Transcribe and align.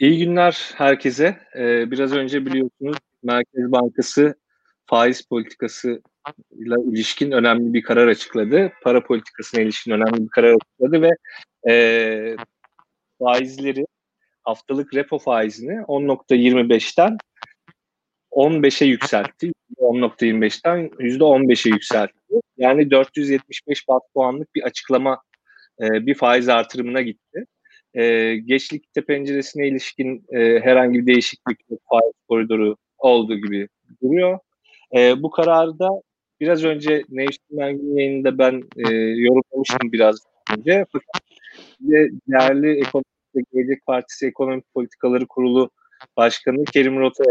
İyi 0.00 0.18
günler 0.18 0.72
herkese. 0.74 1.38
Ee, 1.56 1.90
biraz 1.90 2.12
önce 2.12 2.46
biliyorsunuz 2.46 2.96
Merkez 3.22 3.72
Bankası 3.72 4.34
faiz 4.86 5.22
politikası 5.22 6.02
ile 6.50 6.74
ilişkin 6.92 7.30
önemli 7.30 7.74
bir 7.74 7.82
karar 7.82 8.08
açıkladı. 8.08 8.72
Para 8.82 9.04
politikasına 9.04 9.60
ilişkin 9.60 9.90
önemli 9.92 10.24
bir 10.24 10.28
karar 10.28 10.54
açıkladı 10.54 11.02
ve 11.02 11.10
e, 11.72 12.36
faizleri 13.18 13.86
haftalık 14.42 14.94
repo 14.94 15.18
faizini 15.18 15.72
10.25'ten 15.72 17.16
15'e 18.30 18.86
yükseltti. 18.86 19.52
10.25'ten 19.76 20.88
%15'e 20.88 21.70
yükseltti. 21.70 22.40
Yani 22.58 22.90
475 22.90 23.88
bas 23.88 24.02
puanlık 24.14 24.54
bir 24.54 24.62
açıklama, 24.62 25.22
e, 25.80 26.06
bir 26.06 26.14
faiz 26.14 26.48
artırımına 26.48 27.02
gitti. 27.02 27.44
E, 27.94 28.36
geçlikte 28.36 29.04
penceresine 29.04 29.68
ilişkin 29.68 30.24
e, 30.32 30.60
herhangi 30.60 30.98
bir 30.98 31.06
değişiklik 31.06 31.58
faiz 31.68 32.12
koridoru 32.28 32.76
olduğu 32.98 33.36
gibi 33.36 33.68
duruyor. 34.02 34.38
E, 34.96 35.22
bu 35.22 35.30
kararda 35.30 35.88
biraz 36.40 36.64
önce 36.64 37.04
Nevşin 37.08 37.44
Mengin 37.50 37.96
yayınında 37.96 38.38
ben 38.38 38.62
e, 38.76 38.92
yorumlamıştım 38.94 39.92
biraz 39.92 40.16
önce. 40.56 40.86
Fakat 40.92 41.22
değerli 42.28 42.80
ekonomik 42.80 43.52
Gelecek 43.52 43.86
Partisi 43.86 44.26
Ekonomik 44.26 44.74
Politikaları 44.74 45.26
Kurulu 45.26 45.70
Başkanı 46.16 46.64
Kerim 46.64 46.98
Rota 46.98 47.24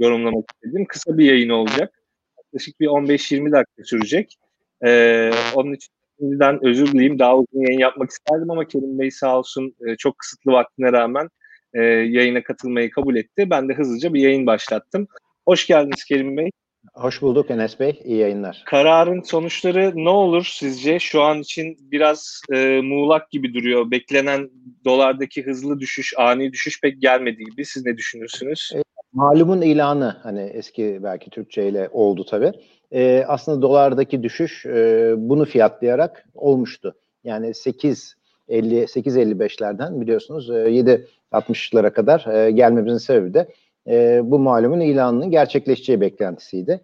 yorumlamak 0.00 0.44
istedim. 0.54 0.86
Kısa 0.88 1.18
bir 1.18 1.24
yayın 1.24 1.48
olacak. 1.48 2.02
Yaklaşık 2.38 2.80
bir 2.80 2.86
15-20 2.86 3.52
dakika 3.52 3.84
sürecek. 3.84 4.38
Ee, 4.86 5.30
onun 5.54 5.72
için 5.72 5.92
şimdiden 6.18 6.66
özür 6.66 6.86
dileyim. 6.86 7.18
Daha 7.18 7.36
uzun 7.36 7.60
yayın 7.60 7.80
yapmak 7.80 8.10
isterdim 8.10 8.50
ama 8.50 8.64
Kerim 8.64 8.98
Bey 8.98 9.10
sağ 9.10 9.38
olsun 9.38 9.74
e, 9.86 9.96
çok 9.96 10.18
kısıtlı 10.18 10.52
vaktine 10.52 10.92
rağmen 10.92 11.28
e, 11.74 11.82
yayına 11.82 12.42
katılmayı 12.42 12.90
kabul 12.90 13.16
etti. 13.16 13.50
Ben 13.50 13.68
de 13.68 13.74
hızlıca 13.74 14.14
bir 14.14 14.20
yayın 14.20 14.46
başlattım. 14.46 15.06
Hoş 15.48 15.66
geldiniz 15.66 16.04
Kerim 16.04 16.36
Bey. 16.36 16.50
Hoş 16.94 17.22
bulduk 17.22 17.50
Enes 17.50 17.80
Bey. 17.80 18.00
İyi 18.04 18.18
yayınlar. 18.18 18.62
Kararın 18.66 19.22
sonuçları 19.22 19.92
ne 19.94 20.08
olur 20.08 20.52
sizce? 20.54 20.98
Şu 20.98 21.22
an 21.22 21.40
için 21.40 21.76
biraz 21.80 22.42
e, 22.54 22.80
muğlak 22.80 23.30
gibi 23.30 23.54
duruyor. 23.54 23.90
Beklenen 23.90 24.50
dolardaki 24.84 25.46
hızlı 25.46 25.80
düşüş, 25.80 26.14
ani 26.16 26.52
düşüş 26.52 26.80
pek 26.80 27.02
gelmedi 27.02 27.44
gibi. 27.44 27.64
Siz 27.64 27.86
ne 27.86 27.96
düşünürsünüz? 27.96 28.72
E, 28.74 28.82
malumun 29.12 29.62
ilanı 29.62 30.16
hani 30.22 30.40
eski 30.40 31.00
belki 31.02 31.30
Türkçe 31.30 31.68
ile 31.68 31.88
oldu 31.92 32.26
tabii. 32.30 32.52
E, 32.92 33.24
aslında 33.28 33.62
dolardaki 33.62 34.22
düşüş 34.22 34.66
e, 34.66 35.14
bunu 35.16 35.44
fiyatlayarak 35.44 36.24
olmuştu. 36.34 36.94
Yani 37.24 37.54
8 37.54 38.18
50 38.48 38.82
8.55'lerden 38.82 40.00
biliyorsunuz 40.00 40.50
e, 40.50 40.52
7.60'lara 40.52 41.92
kadar 41.92 42.26
e, 42.26 42.50
gelmemizin 42.50 42.98
sebebi 42.98 43.34
de 43.34 43.48
e, 43.86 44.20
bu 44.24 44.38
malumun 44.38 44.80
ilanının 44.80 45.30
gerçekleşeceği 45.30 46.00
beklentisiydi. 46.00 46.80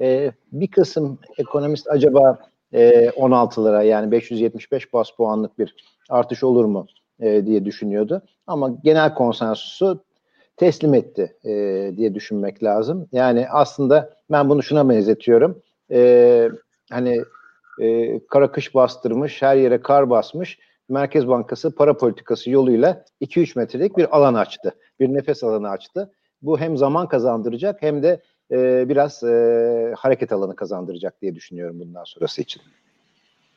E, 0.00 0.32
bir 0.52 0.66
kısım 0.66 1.18
ekonomist 1.38 1.90
acaba 1.90 2.38
e, 2.72 3.06
16'lara 3.08 3.84
yani 3.84 4.10
575 4.10 4.92
bas 4.92 5.10
puanlık 5.10 5.58
bir 5.58 5.74
artış 6.08 6.42
olur 6.42 6.64
mu 6.64 6.86
e, 7.20 7.46
diye 7.46 7.64
düşünüyordu. 7.64 8.22
Ama 8.46 8.70
genel 8.84 9.14
konsensusu 9.14 10.04
teslim 10.56 10.94
etti 10.94 11.36
e, 11.44 11.50
diye 11.96 12.14
düşünmek 12.14 12.62
lazım. 12.62 13.08
Yani 13.12 13.46
aslında 13.50 14.13
ben 14.34 14.48
bunu 14.48 14.62
şuna 14.62 14.88
benzetiyorum. 14.88 15.62
E, 15.90 16.50
hani 16.90 17.22
e, 17.80 18.20
kara 18.26 18.52
kış 18.52 18.74
bastırmış, 18.74 19.42
her 19.42 19.56
yere 19.56 19.80
kar 19.80 20.10
basmış. 20.10 20.58
Merkez 20.88 21.28
Bankası 21.28 21.74
para 21.74 21.96
politikası 21.96 22.50
yoluyla 22.50 23.04
2-3 23.20 23.58
metrelik 23.58 23.96
bir 23.96 24.16
alan 24.16 24.34
açtı. 24.34 24.74
Bir 25.00 25.14
nefes 25.14 25.44
alanı 25.44 25.68
açtı. 25.68 26.12
Bu 26.42 26.60
hem 26.60 26.76
zaman 26.76 27.08
kazandıracak 27.08 27.82
hem 27.82 28.02
de 28.02 28.20
e, 28.50 28.88
biraz 28.88 29.22
e, 29.22 29.94
hareket 29.98 30.32
alanı 30.32 30.56
kazandıracak 30.56 31.22
diye 31.22 31.34
düşünüyorum 31.34 31.80
bundan 31.80 32.04
sonrası 32.04 32.42
için. 32.42 32.62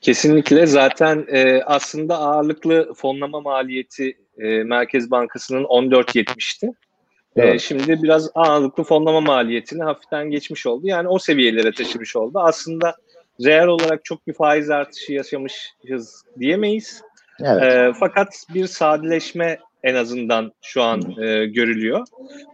Kesinlikle 0.01 0.65
zaten 0.65 1.25
e, 1.31 1.63
aslında 1.63 2.17
ağırlıklı 2.17 2.93
fonlama 2.93 3.41
maliyeti 3.41 4.17
e, 4.37 4.63
Merkez 4.63 5.11
Bankası'nın 5.11 5.63
14.70'ti. 5.63 6.73
E, 7.37 7.59
şimdi 7.59 8.03
biraz 8.03 8.29
ağırlıklı 8.35 8.83
fonlama 8.83 9.21
maliyetini 9.21 9.83
hafiften 9.83 10.29
geçmiş 10.29 10.65
oldu. 10.65 10.87
Yani 10.87 11.07
o 11.07 11.19
seviyelere 11.19 11.71
taşımış 11.71 12.15
oldu. 12.15 12.39
Aslında 12.39 12.95
reel 13.45 13.67
olarak 13.67 14.05
çok 14.05 14.27
bir 14.27 14.33
faiz 14.33 14.69
artışı 14.69 15.13
yaşamışız 15.13 16.23
diyemeyiz. 16.39 17.01
Evet. 17.39 17.63
E, 17.63 17.91
fakat 17.99 18.27
bir 18.53 18.67
sadeleşme 18.67 19.59
en 19.83 19.95
azından 19.95 20.51
şu 20.61 20.83
an 20.83 21.01
e, 21.21 21.45
görülüyor. 21.45 22.07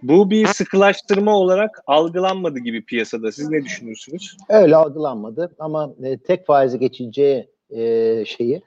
Bu 0.04 0.30
bir 0.30 0.48
sıkılaştırma 0.48 1.38
olarak 1.38 1.82
algılanmadı 1.88 2.60
gibi 2.60 2.86
piyasada. 2.86 3.32
Siz 3.32 3.50
ne 3.50 3.64
düşünüyorsunuz? 3.64 4.38
Öyle 4.50 4.76
algılanmadı 4.76 5.56
ama 5.60 5.94
e, 6.04 6.18
tek 6.18 6.46
faizi 6.46 6.80
geçeceği 6.80 7.48
e, 7.70 8.26
şeyi 8.26 8.62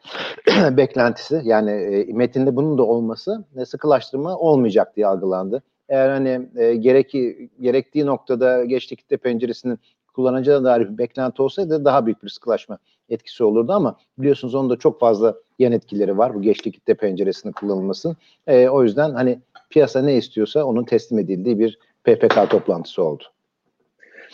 beklentisi 0.71 1.41
yani 1.44 1.71
e, 1.71 2.12
metinde 2.12 2.56
bunun 2.56 2.78
da 2.78 2.82
olması 2.82 3.44
e, 3.56 3.65
sıkılaştırma 3.65 4.37
olmayacak 4.37 4.97
diye 4.97 5.06
algılandı. 5.06 5.62
Eğer 5.89 6.09
hani 6.09 6.49
e, 6.57 6.75
gereki, 6.75 7.51
gerektiği 7.61 8.07
noktada 8.07 8.65
geçti 8.65 8.97
kitle 8.97 9.17
penceresinin 9.17 9.79
kullanacağı 10.15 10.65
dair 10.65 10.81
bir 10.81 10.99
beklenti 10.99 11.43
olsaydı 11.43 11.85
daha 11.85 12.07
büyük 12.07 12.25
bir 12.25 12.29
sıkılaşma 12.29 12.79
etkisi 13.09 13.45
olurdu 13.45 13.73
ama 13.73 13.97
biliyorsunuz 14.19 14.55
onun 14.55 14.71
da 14.71 14.77
çok 14.77 15.01
fazla 15.01 15.35
yan 15.59 15.73
etkileri 15.73 16.19
var 16.19 16.35
bu 16.35 16.43
geçli 16.43 16.73
kitle 16.73 16.95
penceresinin 16.95 17.53
kullanılması. 17.53 18.17
E, 18.47 18.69
o 18.69 18.83
yüzden 18.83 19.15
hani 19.15 19.39
piyasa 19.71 20.03
ne 20.03 20.17
istiyorsa 20.17 20.65
onun 20.65 20.85
teslim 20.85 21.19
edildiği 21.19 21.59
bir 21.59 21.79
PPK 22.05 22.51
toplantısı 22.51 23.03
oldu. 23.03 23.25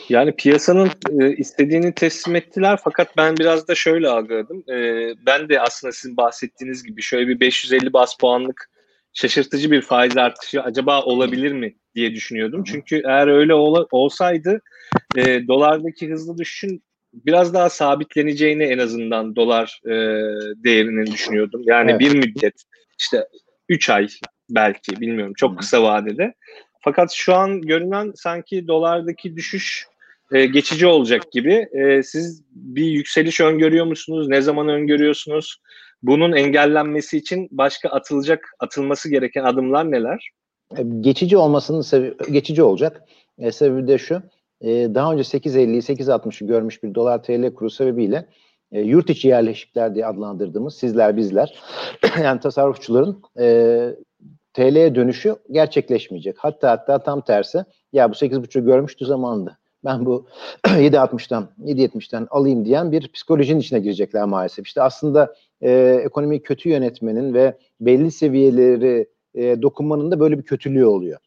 Yani 0.09 0.33
piyasanın 0.33 0.91
e, 1.21 1.37
istediğini 1.37 1.93
teslim 1.93 2.37
ettiler 2.37 2.79
fakat 2.85 3.17
ben 3.17 3.37
biraz 3.37 3.69
da 3.69 3.75
şöyle 3.75 4.09
algıladım. 4.09 4.65
E, 4.69 4.77
ben 5.27 5.49
de 5.49 5.61
aslında 5.61 5.93
sizin 5.93 6.17
bahsettiğiniz 6.17 6.83
gibi 6.83 7.03
şöyle 7.03 7.29
bir 7.29 7.41
550 7.41 7.93
bas 7.93 8.17
puanlık 8.17 8.71
şaşırtıcı 9.13 9.71
bir 9.71 9.83
faiz 9.83 10.17
artışı 10.17 10.63
acaba 10.63 11.03
olabilir 11.03 11.53
mi 11.53 11.75
diye 11.95 12.15
düşünüyordum. 12.15 12.65
Çünkü 12.65 13.03
eğer 13.07 13.29
öyle 13.29 13.55
ol, 13.55 13.87
olsaydı 13.91 14.61
e, 15.17 15.47
dolardaki 15.49 16.11
hızlı 16.11 16.39
düşüşün 16.39 16.83
biraz 17.15 17.55
daha 17.55 17.71
sabitleneceğini 17.71 18.65
en 18.65 18.79
azından 18.79 19.37
dolar 19.37 19.81
e, 19.85 19.95
değerinin 20.65 21.07
düşünüyordum. 21.07 21.63
Yani 21.65 21.91
evet. 21.91 22.01
bir 22.01 22.15
müddet 22.15 22.63
işte 22.99 23.29
3 23.69 23.91
ay 23.91 24.09
belki 24.51 25.01
bilmiyorum 25.01 25.35
çok 25.37 25.59
kısa 25.59 25.83
vadede. 25.83 26.35
Fakat 26.81 27.13
şu 27.13 27.35
an 27.35 27.63
görünen 27.63 28.13
sanki 28.15 28.69
dolardaki 28.69 29.37
düşüş 29.37 29.87
e, 30.33 30.47
geçici 30.47 30.87
olacak 30.87 31.33
gibi. 31.33 31.69
E, 31.73 32.03
siz 32.03 32.43
bir 32.51 32.87
yükseliş 32.87 33.41
öngörüyor 33.41 33.87
musunuz? 33.87 34.29
Ne 34.29 34.41
zaman 34.41 34.69
öngörüyorsunuz? 34.69 35.61
Bunun 36.03 36.33
engellenmesi 36.33 37.19
için 37.19 37.49
başka 37.51 37.89
atılacak, 37.89 38.55
atılması 38.59 39.11
gereken 39.11 39.45
adımlar 39.45 39.91
neler? 39.91 40.31
E, 40.79 40.83
geçici 41.01 41.37
olmasının 41.37 41.81
sebebi, 41.81 42.33
geçici 42.33 42.63
olacak. 42.63 43.03
E, 43.39 43.53
sebebi 43.53 43.89
de 43.89 43.99
şu. 43.99 44.23
E, 44.61 44.71
daha 44.71 45.13
önce 45.13 45.23
8.50'yi 45.23 45.81
8.60'ı 45.81 46.47
görmüş 46.47 46.83
bir 46.83 46.95
dolar 46.95 47.23
TL 47.23 47.55
kuru 47.55 47.71
sebebiyle 47.71 48.27
e, 48.73 48.81
yurt 48.81 49.11
içi 49.11 49.29
yerleşikler 49.29 49.95
diye 49.95 50.07
adlandırdığımız 50.07 50.77
sizler 50.77 51.17
bizler 51.17 51.55
yani 52.23 52.41
tasarrufçuların 52.41 53.23
e, 53.39 53.97
TL'ye 54.55 54.95
dönüşü 54.95 55.37
gerçekleşmeyecek. 55.51 56.37
Hatta 56.39 56.71
hatta 56.71 57.03
tam 57.03 57.21
tersi 57.21 57.65
ya 57.93 58.11
bu 58.11 58.15
8.5'ü 58.15 58.65
görmüştü 58.65 59.07
zamanında. 59.07 59.57
Ben 59.85 60.07
bu 60.07 60.27
7.60'dan 60.65 61.49
7.70'ten 61.65 62.27
alayım 62.31 62.65
diyen 62.65 62.93
bir 62.93 63.09
psikolojinin 63.09 63.61
içine 63.61 63.79
girecekler 63.79 64.25
maalesef. 64.25 64.67
İşte 64.67 64.83
aslında 64.83 65.35
e, 65.63 66.01
ekonomiyi 66.05 66.43
kötü 66.43 66.69
yönetmenin 66.69 67.35
ve 67.35 67.59
belli 67.81 68.11
seviyeleri 68.11 69.07
e, 69.35 69.63
dokunmanın 69.63 70.11
da 70.11 70.21
böyle 70.21 70.39
bir 70.39 70.43
kötülüğü 70.43 70.85
oluyor. 70.85 71.19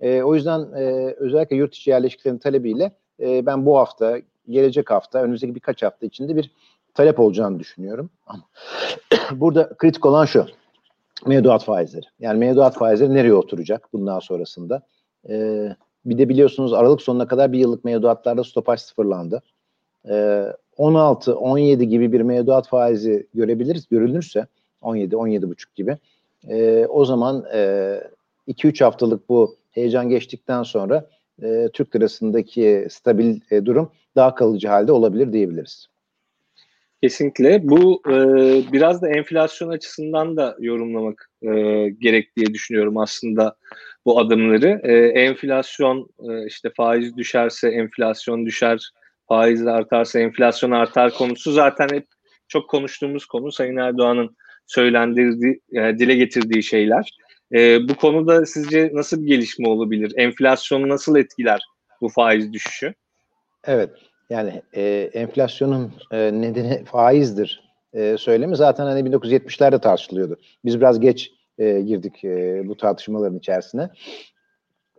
E, 0.00 0.22
o 0.22 0.34
yüzden 0.34 0.60
e, 0.60 1.14
özellikle 1.18 1.56
yurt 1.56 1.74
içi 1.74 1.90
yerleşiklerin 1.90 2.38
talebiyle 2.38 2.92
e, 3.20 3.46
ben 3.46 3.66
bu 3.66 3.78
hafta, 3.78 4.18
gelecek 4.48 4.90
hafta, 4.90 5.22
önümüzdeki 5.22 5.54
birkaç 5.54 5.82
hafta 5.82 6.06
içinde 6.06 6.36
bir 6.36 6.50
talep 6.94 7.20
olacağını 7.20 7.58
düşünüyorum. 7.58 8.10
Ama 8.26 8.42
burada 9.32 9.68
kritik 9.78 10.06
olan 10.06 10.24
şu. 10.24 10.46
Mevduat 11.26 11.64
faizleri. 11.64 12.06
Yani 12.20 12.38
mevduat 12.38 12.74
faizleri 12.74 13.14
nereye 13.14 13.34
oturacak 13.34 13.88
bundan 13.92 14.18
sonrasında? 14.18 14.82
E, 15.28 15.68
bir 16.04 16.18
de 16.18 16.28
biliyorsunuz 16.28 16.72
Aralık 16.72 17.02
sonuna 17.02 17.26
kadar 17.26 17.52
bir 17.52 17.58
yıllık 17.58 17.84
mevduatlarda 17.84 18.44
stopaj 18.44 18.80
sıfırlandı. 18.80 19.42
E, 20.08 20.46
16-17 20.78 21.82
gibi 21.82 22.12
bir 22.12 22.20
mevduat 22.20 22.68
faizi 22.68 23.26
görebiliriz, 23.34 23.88
görülürse 23.88 24.46
17-17,5 24.82 25.66
gibi. 25.74 25.98
E, 26.48 26.86
o 26.86 27.04
zaman 27.04 27.44
e, 27.54 28.00
2-3 28.48 28.84
haftalık 28.84 29.28
bu 29.28 29.56
heyecan 29.70 30.08
geçtikten 30.08 30.62
sonra 30.62 31.06
e, 31.42 31.68
Türk 31.72 31.96
lirasındaki 31.96 32.86
stabil 32.90 33.40
e, 33.50 33.66
durum 33.66 33.90
daha 34.16 34.34
kalıcı 34.34 34.68
halde 34.68 34.92
olabilir 34.92 35.32
diyebiliriz. 35.32 35.88
Kesinlikle. 37.02 37.68
Bu 37.68 38.02
e, 38.08 38.14
biraz 38.72 39.02
da 39.02 39.08
enflasyon 39.08 39.68
açısından 39.68 40.36
da 40.36 40.56
yorumlamak 40.60 41.30
e, 41.42 41.48
gerek 41.88 42.36
diye 42.36 42.46
düşünüyorum 42.46 42.98
aslında 42.98 43.56
bu 44.04 44.20
adımları. 44.20 44.80
E, 44.82 44.94
enflasyon 45.20 46.08
e, 46.30 46.46
işte 46.46 46.70
faiz 46.76 47.16
düşerse 47.16 47.68
enflasyon 47.68 48.46
düşer, 48.46 48.90
faiz 49.28 49.66
artarsa 49.66 50.20
enflasyon 50.20 50.70
artar 50.70 51.10
konusu 51.10 51.52
zaten 51.52 51.88
hep 51.92 52.06
çok 52.48 52.70
konuştuğumuz 52.70 53.26
konu. 53.26 53.52
Sayın 53.52 53.76
Erdoğan'ın 53.76 54.36
söylendirdiği, 54.66 55.60
e, 55.72 55.98
dile 55.98 56.14
getirdiği 56.14 56.62
şeyler. 56.62 57.10
E, 57.54 57.88
bu 57.88 57.94
konuda 57.94 58.46
sizce 58.46 58.90
nasıl 58.92 59.22
bir 59.22 59.26
gelişme 59.26 59.68
olabilir? 59.68 60.12
Enflasyon 60.16 60.88
nasıl 60.88 61.16
etkiler 61.16 61.60
bu 62.00 62.08
faiz 62.08 62.52
düşüşü? 62.52 62.94
Evet. 63.64 63.90
Yani 64.30 64.62
e, 64.74 65.10
enflasyonun 65.14 65.92
e, 66.12 66.18
nedeni 66.18 66.84
faizdir 66.84 67.72
e, 67.92 68.16
söylemi 68.18 68.56
zaten 68.56 68.84
hani 68.84 69.10
1970'lerde 69.10 69.80
tartışılıyordu. 69.80 70.36
Biz 70.64 70.80
biraz 70.80 71.00
geç 71.00 71.30
e, 71.62 71.80
girdik 71.80 72.24
e, 72.24 72.62
bu 72.68 72.76
tartışmaların 72.76 73.38
içerisine. 73.38 73.90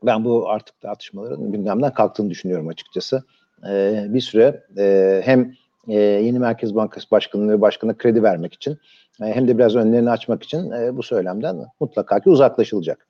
Ben 0.04 0.26
bu 0.26 0.50
artık 0.50 0.82
tartışmaların 0.82 1.52
gündemden 1.52 1.94
kalktığını 1.94 2.30
düşünüyorum 2.30 2.68
açıkçası. 2.68 3.24
E, 3.70 4.06
bir 4.10 4.22
süre 4.22 4.64
e, 4.78 5.22
hem 5.26 5.54
e, 5.88 6.00
yeni 6.00 6.40
Merkez 6.40 6.76
Bankası 6.76 7.12
Başkanı 7.12 7.98
kredi 7.98 8.24
vermek 8.24 8.54
için 8.54 8.78
e, 9.22 9.26
hem 9.26 9.48
de 9.48 9.58
biraz 9.58 9.76
önlerini 9.76 10.10
açmak 10.10 10.44
için 10.44 10.72
e, 10.72 10.98
bu 10.98 11.04
söylemden 11.04 11.66
mutlaka 11.80 12.20
ki 12.20 12.30
uzaklaşılacak. 12.30 13.08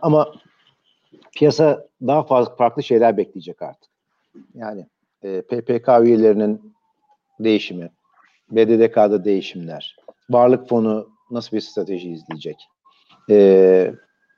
Ama 0.00 0.34
piyasa 1.36 1.86
daha 2.06 2.22
fazla 2.22 2.56
farklı 2.56 2.82
şeyler 2.82 3.16
bekleyecek 3.16 3.62
artık. 3.62 3.90
Yani 4.54 4.86
e, 5.22 5.42
PPK 5.42 5.88
üyelerinin 6.02 6.74
değişimi, 7.40 7.90
BDDK'da 8.50 9.24
değişimler, 9.24 9.96
varlık 10.30 10.68
fonu 10.68 11.08
nasıl 11.30 11.56
bir 11.56 11.60
strateji 11.60 12.10
izleyecek? 12.10 12.68
E, 13.30 13.94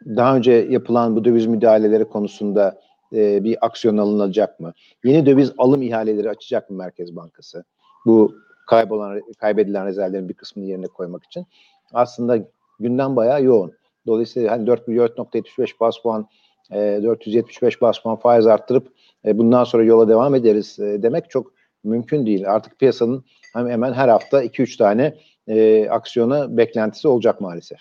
daha 0.06 0.36
önce 0.36 0.52
yapılan 0.52 1.16
bu 1.16 1.24
döviz 1.24 1.46
müdahaleleri 1.46 2.04
konusunda 2.04 2.80
e, 3.12 3.44
bir 3.44 3.66
aksiyon 3.66 3.96
alınacak 3.96 4.60
mı? 4.60 4.72
Yeni 5.04 5.26
döviz 5.26 5.52
alım 5.58 5.82
ihaleleri 5.82 6.30
açacak 6.30 6.70
mı 6.70 6.76
Merkez 6.76 7.16
Bankası? 7.16 7.64
Bu 8.06 8.34
kaybolan, 8.66 9.22
kaybedilen 9.38 9.86
rezervlerin 9.86 10.28
bir 10.28 10.34
kısmını 10.34 10.66
yerine 10.66 10.86
koymak 10.86 11.24
için. 11.24 11.46
Aslında 11.92 12.38
günden 12.80 13.16
bayağı 13.16 13.44
yoğun. 13.44 13.72
Dolayısıyla 14.06 14.50
hani 14.50 14.68
4.75 14.68 15.80
bas 15.80 15.98
puan, 16.02 16.28
e, 16.72 17.00
475 17.02 17.82
bas 17.82 17.98
puan 17.98 18.16
faiz 18.16 18.46
arttırıp 18.46 18.88
e, 19.24 19.38
bundan 19.38 19.64
sonra 19.64 19.84
yola 19.84 20.08
devam 20.08 20.34
ederiz 20.34 20.78
e, 20.78 21.02
demek 21.02 21.30
çok 21.30 21.52
mümkün 21.84 22.26
değil. 22.26 22.50
Artık 22.50 22.78
piyasanın 22.78 23.24
hemen 23.52 23.92
her 23.92 24.08
hafta 24.08 24.44
2-3 24.44 24.78
tane 24.78 25.14
e, 25.48 25.88
aksiyona 25.88 26.56
beklentisi 26.56 27.08
olacak 27.08 27.40
maalesef. 27.40 27.78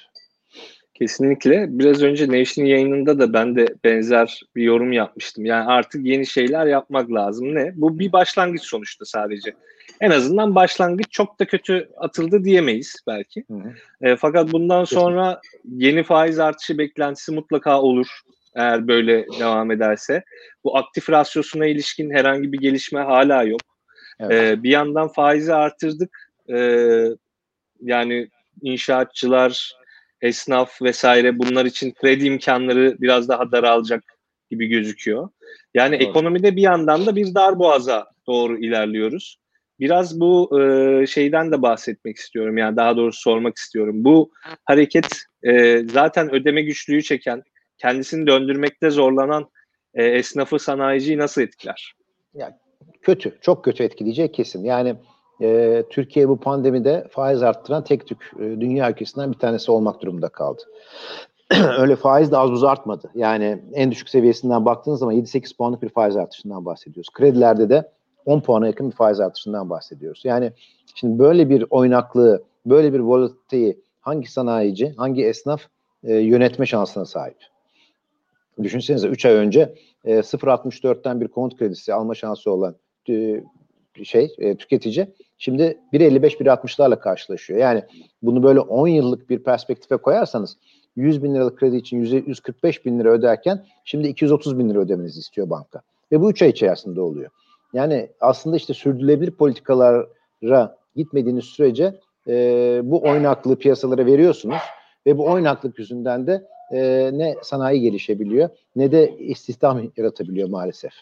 Kesinlikle. 1.04 1.66
Biraz 1.70 2.04
önce 2.04 2.28
Nation 2.28 2.66
yayınında 2.66 3.20
da 3.20 3.34
ben 3.34 3.56
de 3.56 3.68
benzer 3.84 4.42
bir 4.56 4.64
yorum 4.64 4.92
yapmıştım. 4.92 5.46
Yani 5.46 5.66
artık 5.66 6.06
yeni 6.06 6.26
şeyler 6.26 6.66
yapmak 6.66 7.12
lazım. 7.12 7.56
Ne? 7.56 7.74
Bu 7.76 8.00
bir 8.00 8.12
başlangıç 8.12 8.64
sonuçta 8.64 9.06
sadece. 9.06 9.54
En 10.02 10.12
azından 10.12 10.56
başlangıç 10.56 11.08
çok 11.12 11.40
da 11.40 11.46
kötü 11.46 11.90
atıldı 11.98 12.44
diyemeyiz 12.44 12.96
belki. 13.08 13.44
Hı 13.48 13.54
hı. 13.54 13.74
E, 14.02 14.16
fakat 14.16 14.52
bundan 14.52 14.84
sonra 14.84 15.42
yeni 15.66 16.04
faiz 16.04 16.40
artışı 16.40 16.78
beklentisi 16.78 17.32
mutlaka 17.32 17.82
olur 17.82 18.08
eğer 18.56 18.88
böyle 18.88 19.26
devam 19.40 19.72
ederse. 19.72 20.24
Bu 20.64 20.78
aktif 20.78 21.10
rasyosuna 21.10 21.66
ilişkin 21.66 22.12
herhangi 22.12 22.52
bir 22.52 22.60
gelişme 22.60 23.00
hala 23.00 23.44
yok. 23.44 23.62
Evet. 24.20 24.58
Ee, 24.58 24.64
bir 24.64 24.70
yandan 24.70 25.08
faizi 25.08 25.54
artırdık. 25.54 26.32
Ee, 26.50 27.06
yani 27.82 28.30
inşaatçılar, 28.62 29.83
esnaf 30.24 30.82
vesaire 30.82 31.40
bunlar 31.40 31.66
için 31.66 31.92
kredi 31.92 32.26
imkanları 32.26 32.98
biraz 33.00 33.30
daha 33.30 33.52
daralacak 33.52 34.04
gibi 34.52 34.68
gözüküyor. 34.68 35.30
Yani 35.74 36.00
Doğru. 36.00 36.10
ekonomide 36.10 36.56
bir 36.56 36.62
yandan 36.62 37.06
da 37.06 37.16
bir 37.16 37.36
dar 37.36 37.60
boğaza 37.60 38.08
doğru 38.28 38.58
ilerliyoruz. 38.58 39.38
Biraz 39.80 40.20
bu 40.20 40.62
e, 40.62 41.08
şeyden 41.08 41.52
de 41.52 41.62
bahsetmek 41.62 42.18
istiyorum. 42.18 42.58
Yani 42.58 42.78
daha 42.78 42.98
doğrusu 42.98 43.22
sormak 43.22 43.58
istiyorum. 43.58 44.04
Bu 44.04 44.32
hareket 44.66 45.08
e, 45.44 45.84
zaten 45.92 46.34
ödeme 46.34 46.62
güçlüğü 46.62 47.04
çeken, 47.04 47.44
kendisini 47.78 48.28
döndürmekte 48.28 48.90
zorlanan 48.90 49.50
e, 49.94 50.06
esnafı, 50.06 50.60
sanayiciyi 50.60 51.18
nasıl 51.18 51.42
etkiler? 51.42 51.94
Yani 52.34 52.54
kötü, 53.02 53.38
çok 53.42 53.66
kötü 53.66 53.84
etkileyecek 53.84 54.34
kesin. 54.34 54.64
Yani 54.64 54.96
e, 55.42 55.84
Türkiye 55.90 56.30
bu 56.30 56.40
pandemide 56.40 57.08
faiz 57.12 57.44
arttıran 57.44 57.84
tek 57.84 58.08
tük 58.08 58.32
e, 58.40 58.42
dünya 58.42 58.92
ülkesinden 58.92 59.32
bir 59.32 59.38
tanesi 59.38 59.72
olmak 59.72 60.02
durumunda 60.02 60.30
kaldı. 60.30 60.62
Öyle 61.80 61.96
faiz 61.96 62.32
de 62.32 62.38
az 62.38 62.52
buz 62.52 62.64
artmadı. 62.64 63.12
Yani 63.16 63.64
en 63.74 63.92
düşük 63.92 64.10
seviyesinden 64.10 64.66
baktığınız 64.66 65.00
zaman 65.00 65.16
7-8 65.16 65.58
puanlık 65.58 65.82
bir 65.82 65.90
faiz 65.90 66.16
artışından 66.16 66.66
bahsediyoruz. 66.66 67.10
Kredilerde 67.14 67.70
de 67.70 67.92
10 68.26 68.40
puana 68.40 68.68
yakın 68.68 68.90
bir 68.90 68.96
faiz 68.96 69.20
artışından 69.20 69.70
bahsediyoruz. 69.70 70.22
Yani 70.26 70.52
şimdi 70.96 71.20
böyle 71.20 71.50
bir 71.50 71.66
oynaklığı, 71.70 72.44
böyle 72.66 72.94
bir 72.94 73.00
volatiliteyi 73.00 73.82
hangi 74.02 74.32
sanayici, 74.32 74.94
hangi 74.98 75.26
esnaf 75.26 75.62
e, 76.04 76.14
yönetme 76.14 76.66
şansına 76.66 77.06
sahip? 77.06 77.38
Düşünsenize 78.64 79.08
3 79.08 79.26
ay 79.26 79.34
önce 79.34 79.76
e, 80.06 80.16
0.64'ten 80.16 81.22
bir 81.22 81.28
konut 81.28 81.58
kredisi 81.58 81.94
alma 81.94 82.16
şansı 82.16 82.52
olan 82.52 82.76
e, 83.10 83.44
şey 84.04 84.36
e, 84.38 84.56
tüketici 84.56 85.08
şimdi 85.38 85.78
1.55-1.60'larla 85.94 87.00
karşılaşıyor. 87.00 87.60
Yani 87.60 87.84
bunu 88.22 88.44
böyle 88.44 88.60
10 88.60 88.88
yıllık 88.88 89.30
bir 89.30 89.40
perspektife 89.40 89.98
koyarsanız 89.98 90.58
100 90.96 91.24
bin 91.24 91.36
liralık 91.36 91.60
kredi 91.60 91.76
için 91.76 91.98
145 91.98 92.86
bin 92.86 93.00
lira 93.00 93.10
öderken 93.10 93.66
şimdi 93.86 94.08
230 94.08 94.60
bin 94.60 94.70
lira 94.70 94.80
ödemenizi 94.80 95.20
istiyor 95.20 95.50
banka. 95.50 95.82
Ve 96.12 96.22
bu 96.22 96.32
3 96.32 96.42
ay 96.42 96.50
içerisinde 96.50 97.02
oluyor. 97.02 97.30
Yani 97.74 98.10
aslında 98.22 98.56
işte 98.56 98.74
sürdürülebilir 98.74 99.32
politikalara 99.32 100.78
gitmediğiniz 100.96 101.46
sürece 101.46 102.00
e, 102.28 102.82
bu 102.84 103.04
oynaklığı 103.04 103.56
piyasalara 103.56 104.06
veriyorsunuz 104.06 104.62
ve 105.06 105.18
bu 105.18 105.26
oynaklık 105.26 105.80
yüzünden 105.80 106.28
de 106.28 106.48
e, 106.72 107.10
ne 107.14 107.36
sanayi 107.42 107.82
gelişebiliyor 107.82 108.50
ne 108.76 108.92
de 108.92 109.18
istihdam 109.18 109.82
yaratabiliyor 109.98 110.50
maalesef. 110.50 110.94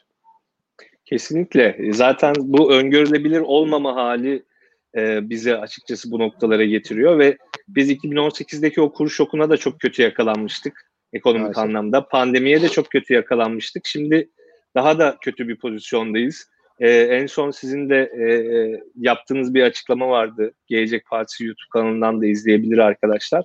Kesinlikle. 1.11 1.91
Zaten 1.91 2.33
bu 2.37 2.73
öngörülebilir 2.73 3.39
olmama 3.39 3.95
hali 3.95 4.43
e, 4.95 5.29
bize 5.29 5.57
açıkçası 5.57 6.11
bu 6.11 6.19
noktalara 6.19 6.65
getiriyor 6.65 7.19
ve 7.19 7.37
biz 7.67 7.91
2018'deki 7.91 8.81
o 8.81 8.93
kur 8.93 9.09
şokuna 9.09 9.49
da 9.49 9.57
çok 9.57 9.79
kötü 9.79 10.01
yakalanmıştık 10.01 10.91
ekonomik 11.13 11.41
Maalesef. 11.41 11.63
anlamda. 11.63 12.07
Pandemiye 12.07 12.61
de 12.61 12.69
çok 12.69 12.89
kötü 12.89 13.13
yakalanmıştık. 13.13 13.85
Şimdi 13.85 14.29
daha 14.75 14.99
da 14.99 15.17
kötü 15.21 15.47
bir 15.47 15.55
pozisyondayız. 15.55 16.49
Ee, 16.79 16.89
en 16.89 17.25
son 17.25 17.51
sizin 17.51 17.89
de 17.89 18.11
e, 18.19 18.33
e 18.33 18.81
yaptığınız 18.95 19.53
bir 19.53 19.63
açıklama 19.63 20.09
vardı. 20.09 20.53
Gelecek 20.67 21.05
Partisi 21.05 21.45
YouTube 21.45 21.69
kanalından 21.73 22.21
da 22.21 22.25
izleyebilir 22.25 22.77
arkadaşlar. 22.77 23.43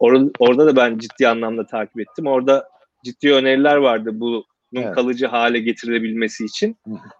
Or- 0.00 0.30
orada 0.38 0.66
da 0.66 0.76
ben 0.76 0.98
ciddi 0.98 1.28
anlamda 1.28 1.66
takip 1.66 2.00
ettim. 2.00 2.26
Orada 2.26 2.68
ciddi 3.04 3.32
öneriler 3.32 3.76
vardı 3.76 4.10
bunun 4.12 4.44
evet. 4.74 4.94
kalıcı 4.94 5.26
hale 5.26 5.58
getirilebilmesi 5.58 6.44
için. 6.44 6.76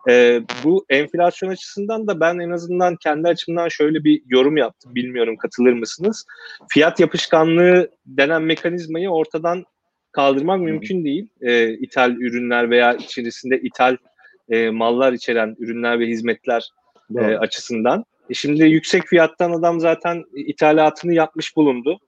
Ee, 0.09 0.41
bu 0.65 0.87
enflasyon 0.89 1.51
açısından 1.51 2.07
da 2.07 2.21
ben 2.21 2.39
en 2.39 2.51
azından 2.51 2.97
kendi 2.97 3.29
açımdan 3.29 3.69
şöyle 3.69 4.05
bir 4.05 4.23
yorum 4.27 4.57
yaptım. 4.57 4.95
Bilmiyorum 4.95 5.37
katılır 5.37 5.73
mısınız? 5.73 6.25
Fiyat 6.69 7.01
yapışkanlığı 7.01 7.91
denen 8.07 8.43
mekanizmayı 8.43 9.11
ortadan 9.11 9.65
kaldırmak 10.13 10.61
mümkün 10.61 11.05
değil. 11.05 11.29
Ee, 11.41 11.73
ithal 11.73 12.17
ürünler 12.17 12.71
veya 12.71 12.95
içerisinde 12.95 13.61
ithal 13.61 13.97
e, 14.51 14.71
mallar 14.71 15.13
içeren 15.13 15.57
ürünler 15.59 16.01
ve 16.01 16.07
hizmetler 16.07 16.71
e, 17.17 17.21
açısından. 17.21 18.05
E 18.31 18.35
şimdi 18.35 18.65
yüksek 18.65 19.07
fiyattan 19.07 19.53
adam 19.53 19.81
zaten 19.81 20.25
ithalatını 20.35 21.15
yapmış 21.15 21.57
bulundu. 21.57 22.01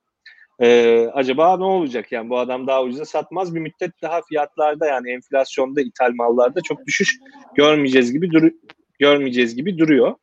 Ee, 0.60 1.06
acaba 1.14 1.56
ne 1.56 1.64
olacak 1.64 2.12
yani 2.12 2.30
bu 2.30 2.38
adam 2.38 2.66
daha 2.66 2.82
ucuza 2.82 3.04
satmaz 3.04 3.54
bir 3.54 3.60
müddet 3.60 4.02
daha 4.02 4.22
fiyatlarda 4.22 4.86
yani 4.86 5.10
enflasyonda 5.10 5.80
ithal 5.80 6.12
mallarda 6.14 6.60
çok 6.60 6.86
düşüş 6.86 7.18
görmeyeceğiz 7.56 8.12
gibi 8.12 8.30
dur 8.30 8.50
görmeyeceğiz 8.98 9.56
gibi 9.56 9.78
duruyor. 9.78 10.14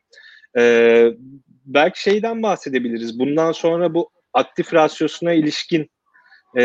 Ee, 0.58 1.10
belki 1.66 2.02
şeyden 2.02 2.42
bahsedebiliriz. 2.42 3.18
Bundan 3.18 3.52
sonra 3.52 3.94
bu 3.94 4.10
aktif 4.34 4.74
rasyosuna 4.74 5.32
ilişkin 5.32 5.90
e, 6.58 6.62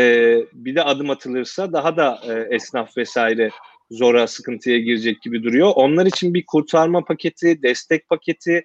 bir 0.52 0.74
de 0.74 0.82
adım 0.82 1.10
atılırsa 1.10 1.72
daha 1.72 1.96
da 1.96 2.20
e, 2.28 2.54
esnaf 2.54 2.96
vesaire 2.96 3.50
zora 3.90 4.26
sıkıntıya 4.26 4.78
girecek 4.78 5.22
gibi 5.22 5.42
duruyor. 5.42 5.72
Onlar 5.74 6.06
için 6.06 6.34
bir 6.34 6.46
kurtarma 6.46 7.04
paketi, 7.04 7.62
destek 7.62 8.08
paketi 8.08 8.64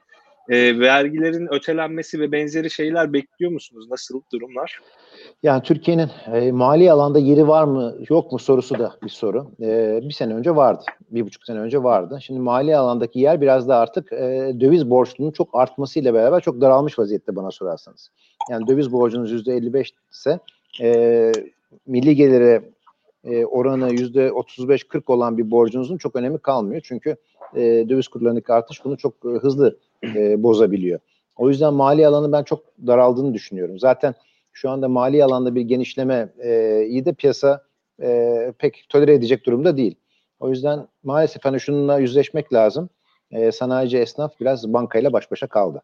e, 0.49 0.79
vergilerin 0.79 1.53
ötelenmesi 1.53 2.19
ve 2.19 2.31
benzeri 2.31 2.69
şeyler 2.69 3.13
bekliyor 3.13 3.51
musunuz? 3.51 3.89
Nasıl 3.89 4.21
durumlar? 4.31 4.81
Yani 5.43 5.63
Türkiye'nin 5.63 6.09
e, 6.33 6.51
mali 6.51 6.91
alanda 6.91 7.19
yeri 7.19 7.47
var 7.47 7.63
mı 7.63 7.95
yok 8.09 8.31
mu 8.31 8.39
sorusu 8.39 8.79
da 8.79 8.95
bir 9.03 9.09
soru. 9.09 9.51
E, 9.61 9.99
bir 10.03 10.11
sene 10.11 10.33
önce 10.33 10.55
vardı. 10.55 10.83
Bir 11.11 11.25
buçuk 11.25 11.45
sene 11.45 11.59
önce 11.59 11.83
vardı. 11.83 12.19
Şimdi 12.21 12.39
mali 12.39 12.77
alandaki 12.77 13.19
yer 13.19 13.41
biraz 13.41 13.67
da 13.67 13.77
artık 13.77 14.13
e, 14.13 14.53
döviz 14.59 14.89
borçlunun 14.89 15.31
çok 15.31 15.49
artmasıyla 15.53 16.13
beraber 16.13 16.41
çok 16.41 16.61
daralmış 16.61 16.99
vaziyette 16.99 17.35
bana 17.35 17.51
sorarsanız. 17.51 18.09
Yani 18.49 18.67
döviz 18.67 18.91
borcunuz 18.91 19.31
yüzde 19.31 19.53
55 19.53 19.93
ise 20.11 20.39
e, 20.81 21.31
milli 21.87 22.15
gelire 22.15 22.61
e, 23.23 23.45
oranı 23.45 23.91
yüzde 23.91 24.27
35-40 24.27 25.11
olan 25.13 25.37
bir 25.37 25.51
borcunuzun 25.51 25.97
çok 25.97 26.15
önemi 26.15 26.37
kalmıyor. 26.37 26.81
Çünkü 26.83 27.15
e, 27.55 27.61
döviz 27.89 28.07
kurlarındaki 28.07 28.53
artış 28.53 28.85
bunu 28.85 28.97
çok 28.97 29.13
e, 29.25 29.27
hızlı 29.27 29.77
e, 30.03 30.43
bozabiliyor. 30.43 30.99
O 31.37 31.49
yüzden 31.49 31.73
mali 31.73 32.07
alanı 32.07 32.31
ben 32.31 32.43
çok 32.43 32.63
daraldığını 32.87 33.33
düşünüyorum. 33.33 33.79
Zaten 33.79 34.15
şu 34.53 34.69
anda 34.69 34.87
mali 34.87 35.23
alanda 35.23 35.55
bir 35.55 35.61
genişleme 35.61 36.29
e, 36.43 36.83
iyi 36.87 37.05
de 37.05 37.13
piyasa 37.13 37.63
e, 38.01 38.53
pek 38.57 38.85
tolere 38.89 39.13
edecek 39.13 39.45
durumda 39.45 39.77
değil. 39.77 39.95
O 40.39 40.49
yüzden 40.49 40.87
maalesef 41.03 41.45
hani 41.45 41.59
şununla 41.59 41.99
yüzleşmek 41.99 42.53
lazım. 42.53 42.89
E, 43.31 43.51
sanayici 43.51 43.97
esnaf 43.97 44.39
biraz 44.39 44.73
bankayla 44.73 45.13
baş 45.13 45.31
başa 45.31 45.47
kaldı. 45.47 45.81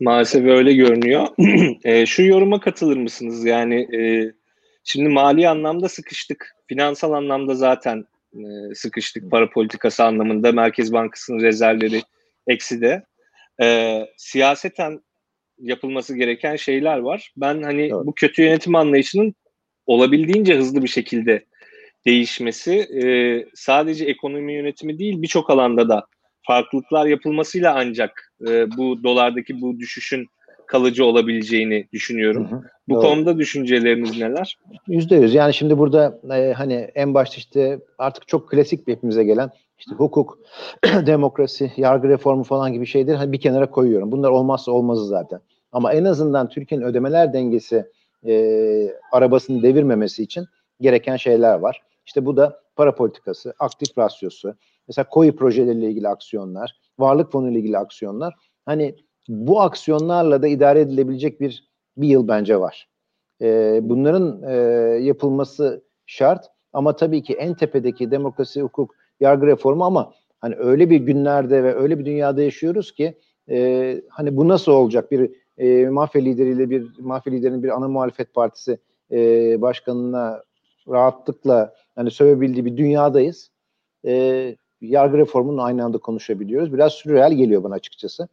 Maalesef 0.00 0.44
öyle 0.44 0.72
görünüyor. 0.72 1.26
e, 1.84 2.06
şu 2.06 2.22
yoruma 2.22 2.60
katılır 2.60 2.96
mısınız? 2.96 3.44
Yani 3.44 3.96
e, 3.96 4.32
şimdi 4.84 5.08
mali 5.08 5.48
anlamda 5.48 5.88
sıkıştık. 5.88 6.56
Finansal 6.66 7.12
anlamda 7.12 7.54
zaten 7.54 8.04
e, 8.34 8.74
sıkıştık. 8.74 9.30
Para 9.30 9.50
politikası 9.50 10.04
anlamında 10.04 10.52
Merkez 10.52 10.92
Bankası'nın 10.92 11.40
rezervleri 11.40 12.02
eksi 12.46 12.80
de. 12.80 13.04
E, 13.62 14.06
siyaseten 14.16 15.00
yapılması 15.58 16.16
gereken 16.16 16.56
şeyler 16.56 16.98
var. 16.98 17.32
Ben 17.36 17.62
hani 17.62 17.82
evet. 17.82 17.92
bu 17.92 18.14
kötü 18.14 18.42
yönetim 18.42 18.74
anlayışının 18.74 19.34
olabildiğince 19.86 20.56
hızlı 20.56 20.82
bir 20.82 20.88
şekilde 20.88 21.44
değişmesi 22.06 22.72
e, 22.74 23.04
sadece 23.54 24.04
ekonomi 24.04 24.54
yönetimi 24.54 24.98
değil 24.98 25.22
birçok 25.22 25.50
alanda 25.50 25.88
da 25.88 26.06
farklılıklar 26.42 27.06
yapılmasıyla 27.06 27.74
ancak 27.74 28.34
e, 28.48 28.70
bu 28.76 29.02
dolardaki 29.04 29.60
bu 29.60 29.78
düşüşün 29.78 30.26
kalıcı 30.68 31.04
olabileceğini 31.04 31.88
düşünüyorum. 31.92 32.50
Hı 32.50 32.56
hı, 32.56 32.62
bu 32.88 32.94
doğru. 32.94 33.02
konuda 33.02 33.38
düşünceleriniz 33.38 34.18
neler? 34.18 34.58
Yüzde 34.88 35.16
yüz. 35.16 35.34
Yani 35.34 35.54
şimdi 35.54 35.78
burada 35.78 36.20
e, 36.36 36.52
hani 36.52 36.74
en 36.74 37.14
başta 37.14 37.36
işte 37.36 37.80
artık 37.98 38.28
çok 38.28 38.50
klasik 38.50 38.86
bir 38.86 38.92
hepimize 38.92 39.24
gelen 39.24 39.50
işte 39.78 39.94
hukuk, 39.94 40.38
demokrasi, 41.06 41.72
yargı 41.76 42.08
reformu 42.08 42.44
falan 42.44 42.72
gibi 42.72 42.86
şeyleri 42.86 43.16
hani 43.16 43.32
bir 43.32 43.40
kenara 43.40 43.70
koyuyorum. 43.70 44.12
Bunlar 44.12 44.30
olmazsa 44.30 44.72
olmazı 44.72 45.06
zaten. 45.06 45.40
Ama 45.72 45.92
en 45.92 46.04
azından 46.04 46.48
Türkiye'nin 46.48 46.84
ödemeler 46.84 47.32
dengesi 47.32 47.86
e, 48.26 48.94
arabasını 49.12 49.62
devirmemesi 49.62 50.22
için 50.22 50.46
gereken 50.80 51.16
şeyler 51.16 51.58
var. 51.58 51.82
İşte 52.06 52.26
bu 52.26 52.36
da 52.36 52.60
para 52.76 52.94
politikası, 52.94 53.54
aktif 53.58 53.98
rasyosu, 53.98 54.54
mesela 54.88 55.08
koyu 55.08 55.36
projeleriyle 55.36 55.90
ilgili 55.90 56.08
aksiyonlar, 56.08 56.76
varlık 56.98 57.32
fonu 57.32 57.50
ile 57.50 57.58
ilgili 57.58 57.78
aksiyonlar. 57.78 58.34
Hani 58.66 58.94
bu 59.28 59.60
aksiyonlarla 59.60 60.42
da 60.42 60.48
idare 60.48 60.80
edilebilecek 60.80 61.40
bir 61.40 61.68
bir 61.96 62.08
yıl 62.08 62.28
bence 62.28 62.60
var. 62.60 62.88
E, 63.42 63.80
bunların 63.82 64.42
e, 64.42 64.54
yapılması 65.04 65.84
şart 66.06 66.44
ama 66.72 66.96
tabii 66.96 67.22
ki 67.22 67.34
en 67.34 67.54
tepedeki 67.54 68.10
demokrasi, 68.10 68.62
hukuk, 68.62 68.94
yargı 69.20 69.46
reformu 69.46 69.84
ama 69.84 70.12
hani 70.40 70.54
öyle 70.54 70.90
bir 70.90 71.00
günlerde 71.00 71.64
ve 71.64 71.74
öyle 71.74 71.98
bir 71.98 72.04
dünyada 72.04 72.42
yaşıyoruz 72.42 72.92
ki 72.92 73.18
e, 73.50 74.00
hani 74.08 74.36
bu 74.36 74.48
nasıl 74.48 74.72
olacak 74.72 75.10
bir 75.10 75.30
e, 75.58 75.88
mafya 75.88 76.22
lideriyle 76.22 76.70
bir 76.70 76.98
mafya 76.98 77.32
liderinin 77.32 77.62
bir 77.62 77.76
ana 77.76 77.88
muhalefet 77.88 78.34
partisi 78.34 78.78
e, 79.12 79.18
başkanına 79.60 80.42
rahatlıkla 80.88 81.74
hani 81.94 82.10
sövebildiği 82.10 82.64
bir 82.64 82.76
dünyadayız. 82.76 83.50
E, 84.06 84.56
yargı 84.80 85.18
reformunun 85.18 85.58
aynı 85.58 85.84
anda 85.84 85.98
konuşabiliyoruz. 85.98 86.72
Biraz 86.72 86.92
sürreal 86.92 87.32
geliyor 87.32 87.64
bana 87.64 87.74
açıkçası. 87.74 88.28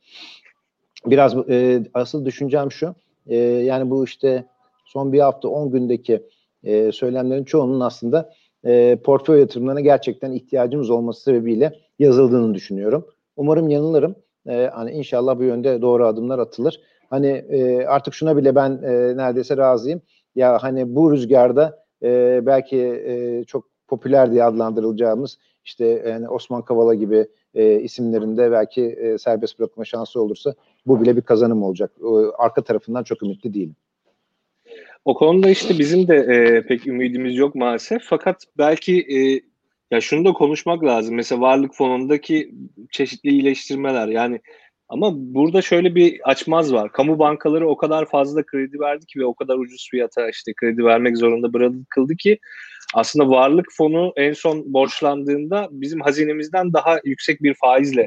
Biraz 1.05 1.49
e, 1.49 1.83
asıl 1.93 2.25
düşüncem 2.25 2.71
şu. 2.71 2.95
E, 3.27 3.35
yani 3.37 3.89
bu 3.89 4.03
işte 4.03 4.45
son 4.85 5.13
bir 5.13 5.19
hafta 5.19 5.47
10 5.47 5.71
gündeki 5.71 6.23
e, 6.63 6.91
söylemlerin 6.91 7.43
çoğunun 7.43 7.79
aslında 7.79 8.33
e, 8.65 8.99
portföy 9.03 9.39
yatırımlarına 9.39 9.81
gerçekten 9.81 10.31
ihtiyacımız 10.31 10.89
olması 10.89 11.23
sebebiyle 11.23 11.73
yazıldığını 11.99 12.53
düşünüyorum. 12.53 13.07
Umarım 13.35 13.69
yanılırım. 13.69 14.15
E, 14.47 14.69
hani 14.73 14.91
inşallah 14.91 15.39
bu 15.39 15.43
yönde 15.43 15.81
doğru 15.81 16.05
adımlar 16.05 16.39
atılır. 16.39 16.81
Hani 17.09 17.27
e, 17.27 17.85
artık 17.85 18.13
şuna 18.13 18.37
bile 18.37 18.55
ben 18.55 18.71
e, 18.83 19.17
neredeyse 19.17 19.57
razıyım. 19.57 20.01
Ya 20.35 20.63
hani 20.63 20.95
bu 20.95 21.11
rüzgarda 21.11 21.85
e, 22.03 22.41
belki 22.45 22.77
e, 22.81 23.43
çok 23.43 23.65
popüler 23.87 24.31
diye 24.31 24.43
adlandırılacağımız 24.43 25.37
işte 25.65 25.85
yani 25.85 26.29
Osman 26.29 26.61
Kavala 26.61 26.93
gibi 26.93 27.27
e, 27.53 27.79
isimlerinde 27.79 28.51
belki 28.51 28.83
e, 28.83 29.17
serbest 29.17 29.59
bırakma 29.59 29.85
şansı 29.85 30.21
olursa 30.21 30.53
bu 30.87 31.01
bile 31.01 31.17
bir 31.17 31.21
kazanım 31.21 31.63
olacak. 31.63 31.91
E, 32.01 32.07
arka 32.37 32.63
tarafından 32.63 33.03
çok 33.03 33.23
ümitli 33.23 33.53
değilim. 33.53 33.75
O 35.05 35.13
konuda 35.13 35.49
işte 35.49 35.79
bizim 35.79 36.07
de 36.07 36.15
e, 36.15 36.61
pek 36.67 36.87
ümidimiz 36.87 37.35
yok 37.35 37.55
maalesef. 37.55 38.01
Fakat 38.05 38.43
belki 38.57 38.99
e, 38.99 39.41
ya 39.91 40.01
şunu 40.01 40.25
da 40.25 40.33
konuşmak 40.33 40.83
lazım. 40.83 41.15
Mesela 41.15 41.41
varlık 41.41 41.75
fonundaki 41.75 42.51
çeşitli 42.91 43.29
iyileştirmeler 43.29 44.07
yani 44.07 44.41
ama 44.89 45.11
burada 45.15 45.61
şöyle 45.61 45.95
bir 45.95 46.29
açmaz 46.29 46.73
var. 46.73 46.91
Kamu 46.91 47.19
bankaları 47.19 47.69
o 47.69 47.77
kadar 47.77 48.05
fazla 48.05 48.43
kredi 48.43 48.79
verdi 48.79 49.05
ki 49.05 49.19
ve 49.19 49.25
o 49.25 49.33
kadar 49.33 49.57
ucuz 49.57 49.87
fiyata 49.91 50.29
işte 50.29 50.53
kredi 50.53 50.85
vermek 50.85 51.17
zorunda 51.17 51.53
bırakıldı 51.53 52.15
ki 52.15 52.39
aslında 52.93 53.29
varlık 53.29 53.65
fonu 53.71 54.13
en 54.15 54.33
son 54.33 54.73
borçlandığında 54.73 55.67
bizim 55.71 56.01
hazinemizden 56.01 56.73
daha 56.73 56.99
yüksek 57.03 57.43
bir 57.43 57.53
faizle 57.53 58.05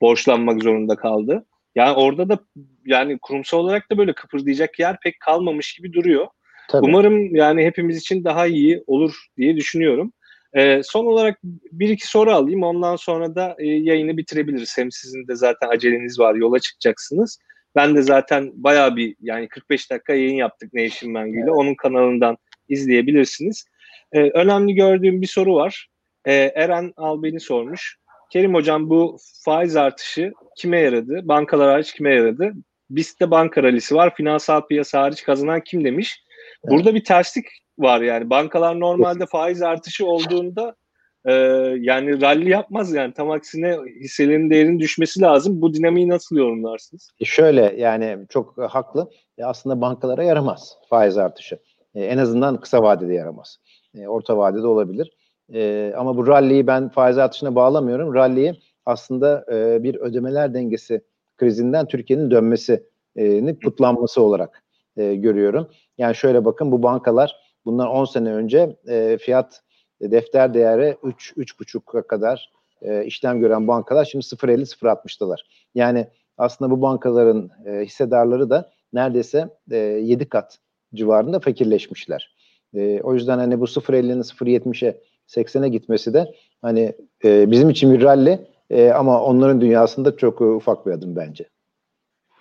borçlanmak 0.00 0.62
zorunda 0.62 0.96
kaldı. 0.96 1.44
Yani 1.76 1.96
orada 1.96 2.28
da 2.28 2.38
yani 2.84 3.18
kurumsal 3.18 3.58
olarak 3.58 3.90
da 3.90 3.98
böyle 3.98 4.12
kıpırdayacak 4.12 4.78
yer 4.78 5.00
pek 5.00 5.20
kalmamış 5.20 5.74
gibi 5.74 5.92
duruyor. 5.92 6.26
Tabii. 6.68 6.86
Umarım 6.86 7.34
yani 7.34 7.64
hepimiz 7.64 7.98
için 7.98 8.24
daha 8.24 8.46
iyi 8.46 8.84
olur 8.86 9.26
diye 9.36 9.56
düşünüyorum. 9.56 10.12
E, 10.54 10.82
son 10.82 11.06
olarak 11.06 11.38
bir 11.72 11.88
iki 11.88 12.08
soru 12.08 12.30
alayım. 12.30 12.62
Ondan 12.62 12.96
sonra 12.96 13.34
da 13.34 13.56
e, 13.58 13.66
yayını 13.66 14.16
bitirebiliriz. 14.16 14.78
Hem 14.78 14.92
sizin 14.92 15.28
de 15.28 15.34
zaten 15.34 15.68
aceleniz 15.68 16.18
var. 16.18 16.34
Yola 16.34 16.58
çıkacaksınız. 16.58 17.38
Ben 17.74 17.96
de 17.96 18.02
zaten 18.02 18.52
bayağı 18.54 18.96
bir 18.96 19.16
yani 19.20 19.48
45 19.48 19.90
dakika 19.90 20.14
yayın 20.14 20.34
yaptık 20.34 20.74
Nevşin 20.74 21.12
Mengü 21.12 21.42
ile. 21.42 21.50
Onun 21.50 21.74
kanalından 21.74 22.36
izleyebilirsiniz. 22.68 23.64
E, 24.12 24.20
önemli 24.20 24.74
gördüğüm 24.74 25.22
bir 25.22 25.26
soru 25.26 25.54
var. 25.54 25.88
E, 26.24 26.34
Eren 26.34 26.92
Albeni 26.96 27.40
sormuş. 27.40 27.96
Kerim 28.30 28.54
Hocam 28.54 28.90
bu 28.90 29.16
faiz 29.44 29.76
artışı 29.76 30.32
kime 30.56 30.80
yaradı? 30.80 31.20
Bankalar 31.22 31.70
hariç 31.70 31.92
kime 31.92 32.14
yaradı? 32.14 32.52
BIST'te 32.90 33.30
banka 33.30 33.62
ralisi 33.62 33.94
var. 33.94 34.14
Finansal 34.14 34.66
piyasa 34.66 35.02
hariç 35.02 35.22
kazanan 35.22 35.60
kim 35.60 35.84
demiş. 35.84 36.24
Burada 36.64 36.94
bir 36.94 37.04
terslik 37.04 37.46
var 37.78 38.00
yani. 38.00 38.30
Bankalar 38.30 38.80
normalde 38.80 39.26
faiz 39.26 39.62
artışı 39.62 40.06
olduğunda 40.06 40.76
e, 41.24 41.32
yani 41.78 42.20
rally 42.20 42.48
yapmaz 42.48 42.92
yani. 42.92 43.14
Tam 43.14 43.30
aksine 43.30 43.78
hisselerin 44.00 44.50
değerinin 44.50 44.78
düşmesi 44.78 45.20
lazım. 45.20 45.62
Bu 45.62 45.74
dinamiği 45.74 46.08
nasıl 46.08 46.36
yorumlarsınız? 46.36 47.10
E 47.20 47.24
şöyle 47.24 47.74
yani 47.78 48.26
çok 48.28 48.58
haklı. 48.58 49.10
E 49.38 49.44
aslında 49.44 49.80
bankalara 49.80 50.22
yaramaz 50.22 50.76
faiz 50.90 51.18
artışı. 51.18 51.58
E, 51.94 52.04
en 52.04 52.18
azından 52.18 52.60
kısa 52.60 52.82
vadede 52.82 53.14
yaramaz. 53.14 53.58
Orta 54.06 54.36
vadede 54.36 54.66
olabilir. 54.66 55.10
E, 55.54 55.92
ama 55.96 56.16
bu 56.16 56.26
rally'yi 56.26 56.66
ben 56.66 56.88
faiz 56.88 57.18
artışına 57.18 57.54
bağlamıyorum. 57.54 58.14
Rally'yi 58.14 58.60
aslında 58.86 59.44
e, 59.52 59.82
bir 59.82 59.94
ödemeler 59.94 60.54
dengesi 60.54 61.00
krizinden 61.36 61.86
Türkiye'nin 61.86 62.30
dönmesini 62.30 63.60
kutlanması 63.64 64.22
olarak 64.22 64.62
e, 64.96 65.14
görüyorum. 65.14 65.68
Yani 65.98 66.14
şöyle 66.14 66.44
bakın 66.44 66.72
bu 66.72 66.82
bankalar 66.82 67.36
bundan 67.64 67.88
10 67.88 68.04
sene 68.04 68.32
önce 68.32 68.76
e, 68.88 69.18
fiyat 69.20 69.60
e, 70.00 70.10
defter 70.10 70.54
değeri 70.54 70.96
3 71.02 71.32
3,5'a 71.36 72.02
kadar 72.02 72.50
e, 72.82 73.04
işlem 73.04 73.40
gören 73.40 73.68
bankalar 73.68 74.04
şimdi 74.04 74.24
0.50 74.24 74.76
0.60'dalar. 74.76 75.38
Yani 75.74 76.06
aslında 76.38 76.70
bu 76.70 76.82
bankaların 76.82 77.50
e, 77.66 77.84
hissedarları 77.84 78.50
da 78.50 78.70
neredeyse 78.92 79.48
e, 79.70 79.76
7 79.76 80.28
kat 80.28 80.58
civarında 80.94 81.40
fakirleşmişler. 81.40 82.36
E, 82.74 83.00
o 83.02 83.14
yüzden 83.14 83.38
hani 83.38 83.60
bu 83.60 83.64
0.50'nin 83.64 84.22
0.70'e 84.22 85.00
80'e 85.28 85.68
gitmesi 85.68 86.14
de 86.14 86.26
hani 86.62 86.92
e, 87.24 87.50
bizim 87.50 87.70
için 87.70 87.94
bir 87.94 88.02
rally 88.02 88.38
e, 88.70 88.90
ama 88.90 89.22
onların 89.22 89.60
dünyasında 89.60 90.16
çok 90.16 90.40
e, 90.40 90.44
ufak 90.44 90.86
bir 90.86 90.90
adım 90.90 91.16
bence. 91.16 91.44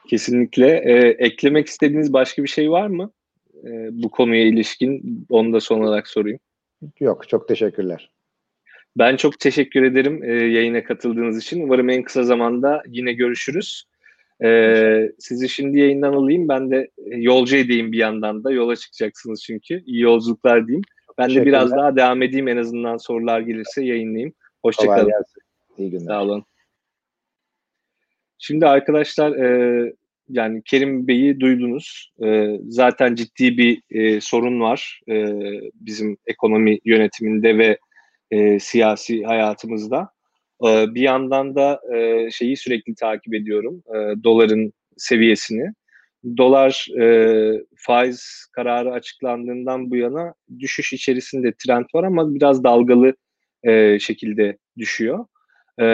Kesinlikle. 0.09 0.67
E, 0.67 1.09
eklemek 1.25 1.67
istediğiniz 1.67 2.13
başka 2.13 2.43
bir 2.43 2.47
şey 2.47 2.71
var 2.71 2.87
mı? 2.87 3.11
E, 3.63 3.89
bu 4.03 4.11
konuya 4.11 4.45
ilişkin 4.45 5.25
onu 5.29 5.53
da 5.53 5.59
son 5.59 5.81
olarak 5.81 6.07
sorayım. 6.07 6.39
Yok, 6.99 7.29
çok 7.29 7.47
teşekkürler. 7.47 8.11
Ben 8.97 9.15
çok 9.15 9.39
teşekkür 9.39 9.83
ederim 9.83 10.23
e, 10.23 10.33
yayına 10.33 10.83
katıldığınız 10.83 11.37
için. 11.37 11.63
Umarım 11.63 11.89
en 11.89 12.03
kısa 12.03 12.23
zamanda 12.23 12.83
yine 12.87 13.13
görüşürüz. 13.13 13.85
E, 14.43 15.11
sizi 15.19 15.49
şimdi 15.49 15.79
yayından 15.79 16.13
alayım. 16.13 16.47
Ben 16.47 16.71
de 16.71 16.91
yolcu 17.05 17.55
edeyim 17.55 17.91
bir 17.91 17.97
yandan 17.97 18.43
da. 18.43 18.51
Yola 18.51 18.75
çıkacaksınız 18.75 19.43
çünkü. 19.43 19.83
İyi 19.85 20.01
yolculuklar 20.01 20.67
diyeyim. 20.67 20.83
Ben 21.17 21.35
de 21.35 21.45
biraz 21.45 21.71
daha 21.71 21.95
devam 21.95 22.21
edeyim 22.21 22.47
en 22.47 22.57
azından 22.57 22.97
sorular 22.97 23.39
gelirse 23.39 23.85
yayınlayayım. 23.85 24.33
Hoşçakalın. 24.61 25.11
İyi 25.77 25.91
günler. 25.91 26.05
Sağ 26.05 26.23
olun. 26.23 26.45
Şimdi 28.37 28.67
arkadaşlar 28.67 29.31
e, 29.31 29.93
yani 30.29 30.61
Kerim 30.65 31.07
Bey'i 31.07 31.39
duydunuz. 31.39 32.11
E, 32.23 32.59
zaten 32.67 33.15
ciddi 33.15 33.57
bir 33.57 33.81
e, 33.91 34.21
sorun 34.21 34.61
var 34.61 35.01
e, 35.09 35.25
bizim 35.73 36.17
ekonomi 36.27 36.79
yönetiminde 36.85 37.57
ve 37.57 37.77
e, 38.31 38.59
siyasi 38.59 39.23
hayatımızda. 39.23 40.09
E, 40.65 40.95
bir 40.95 41.01
yandan 41.01 41.55
da 41.55 41.81
e, 41.95 42.31
şeyi 42.31 42.57
sürekli 42.57 42.95
takip 42.95 43.33
ediyorum. 43.33 43.83
E, 43.89 44.23
doların 44.23 44.73
seviyesini. 44.97 45.73
Dolar 46.37 46.87
e, 47.01 47.65
faiz 47.77 48.45
kararı 48.51 48.91
açıklandığından 48.91 49.91
bu 49.91 49.95
yana 49.95 50.33
düşüş 50.59 50.93
içerisinde 50.93 51.53
trend 51.65 51.85
var 51.95 52.03
ama 52.03 52.35
biraz 52.35 52.63
dalgalı 52.63 53.15
e, 53.63 53.99
şekilde 53.99 54.57
düşüyor. 54.77 55.25
E, 55.81 55.85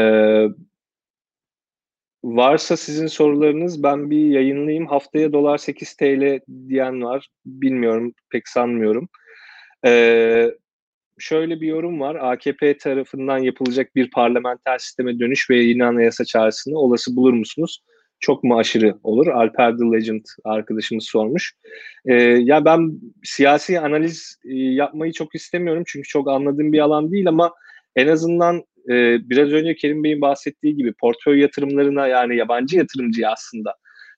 varsa 2.23 2.77
sizin 2.77 3.07
sorularınız 3.07 3.83
ben 3.83 4.09
bir 4.09 4.25
yayınlayayım. 4.25 4.87
Haftaya 4.87 5.33
dolar 5.33 5.57
8 5.57 5.93
TL 5.93 6.39
diyen 6.69 7.03
var. 7.03 7.27
Bilmiyorum, 7.45 8.13
pek 8.29 8.47
sanmıyorum. 8.47 9.09
Ee, 9.85 10.51
şöyle 11.19 11.61
bir 11.61 11.67
yorum 11.67 11.99
var. 11.99 12.15
AKP 12.15 12.77
tarafından 12.77 13.37
yapılacak 13.37 13.95
bir 13.95 14.11
parlamenter 14.11 14.77
sisteme 14.77 15.19
dönüş 15.19 15.49
ve 15.49 15.57
yeni 15.57 15.85
anayasa 15.85 16.25
çağrısını 16.25 16.77
olası 16.77 17.15
bulur 17.15 17.33
musunuz? 17.33 17.83
Çok 18.21 18.43
mu 18.43 18.57
aşırı 18.57 18.95
olur? 19.03 19.27
Alper 19.27 19.77
The 19.77 19.83
Legend 19.83 20.25
arkadaşımız 20.43 21.05
sormuş. 21.05 21.53
Ee, 22.05 22.13
ya 22.23 22.65
ben 22.65 22.91
siyasi 23.23 23.79
analiz 23.79 24.39
e, 24.45 24.55
yapmayı 24.55 25.13
çok 25.13 25.35
istemiyorum 25.35 25.83
çünkü 25.87 26.07
çok 26.07 26.29
anladığım 26.29 26.73
bir 26.73 26.79
alan 26.79 27.11
değil 27.11 27.27
ama 27.27 27.53
en 27.95 28.07
azından 28.07 28.63
e, 28.89 29.29
biraz 29.29 29.51
önce 29.51 29.75
Kerim 29.75 30.03
Bey'in 30.03 30.21
bahsettiği 30.21 30.75
gibi 30.75 30.93
portföy 30.93 31.39
yatırımlarına 31.39 32.07
yani 32.07 32.37
yabancı 32.37 32.77
yatırımcıya 32.77 33.31
aslında 33.31 33.75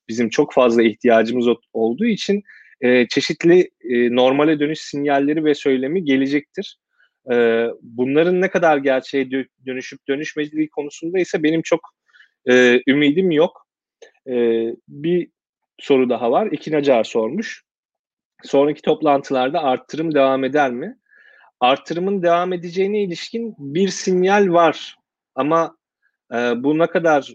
bizim 0.10 0.30
çok 0.30 0.54
fazla 0.54 0.84
ihtiyacımız 0.84 1.48
olduğu 1.74 2.06
için 2.06 2.44
e, 2.82 3.08
çeşitli 3.08 3.70
e, 3.90 4.16
normale 4.16 4.60
dönüş 4.60 4.80
sinyalleri 4.80 5.46
ve 5.46 5.56
söylemi 5.56 6.04
gelecektir. 6.04 6.78
E, 7.32 7.68
bunların 7.82 8.42
ne 8.42 8.50
kadar 8.50 8.78
gerçeğe 8.78 9.30
dönüşüp 9.66 10.08
dönüşmediği 10.08 10.70
konusunda 10.70 11.20
ise 11.20 11.44
benim 11.44 11.62
çok 11.62 11.80
e, 12.50 12.82
ümidim 12.88 13.32
yok. 13.32 13.63
E, 14.30 14.36
bir 14.88 15.30
soru 15.80 16.10
daha 16.10 16.32
var. 16.32 16.48
İkin 16.52 16.74
Acar 16.74 17.04
sormuş. 17.04 17.64
Sonraki 18.44 18.82
toplantılarda 18.82 19.64
arttırım 19.64 20.16
devam 20.16 20.44
eder 20.44 20.72
mi? 20.72 20.98
Artırımın 21.60 22.24
devam 22.24 22.54
edeceğine 22.54 23.04
ilişkin 23.04 23.56
bir 23.58 23.88
sinyal 23.88 24.54
var. 24.54 24.96
Ama 25.36 25.78
e, 26.34 26.36
bu 26.36 26.80
ne 26.80 26.88
kadar 26.88 27.34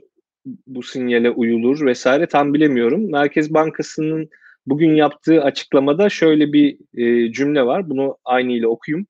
bu 0.67 0.83
sinyale 0.83 1.31
uyulur 1.31 1.87
vesaire 1.87 2.27
tam 2.27 2.55
bilemiyorum. 2.55 3.11
Merkez 3.11 3.55
Bankası'nın 3.55 4.31
bugün 4.67 4.95
yaptığı 4.95 5.43
açıklamada 5.43 6.09
şöyle 6.09 6.53
bir 6.53 6.79
e, 6.95 7.33
cümle 7.33 7.67
var. 7.67 7.91
Bunu 7.91 8.19
aynı 8.25 8.53
ile 8.53 8.67
okuyayım. 8.67 9.07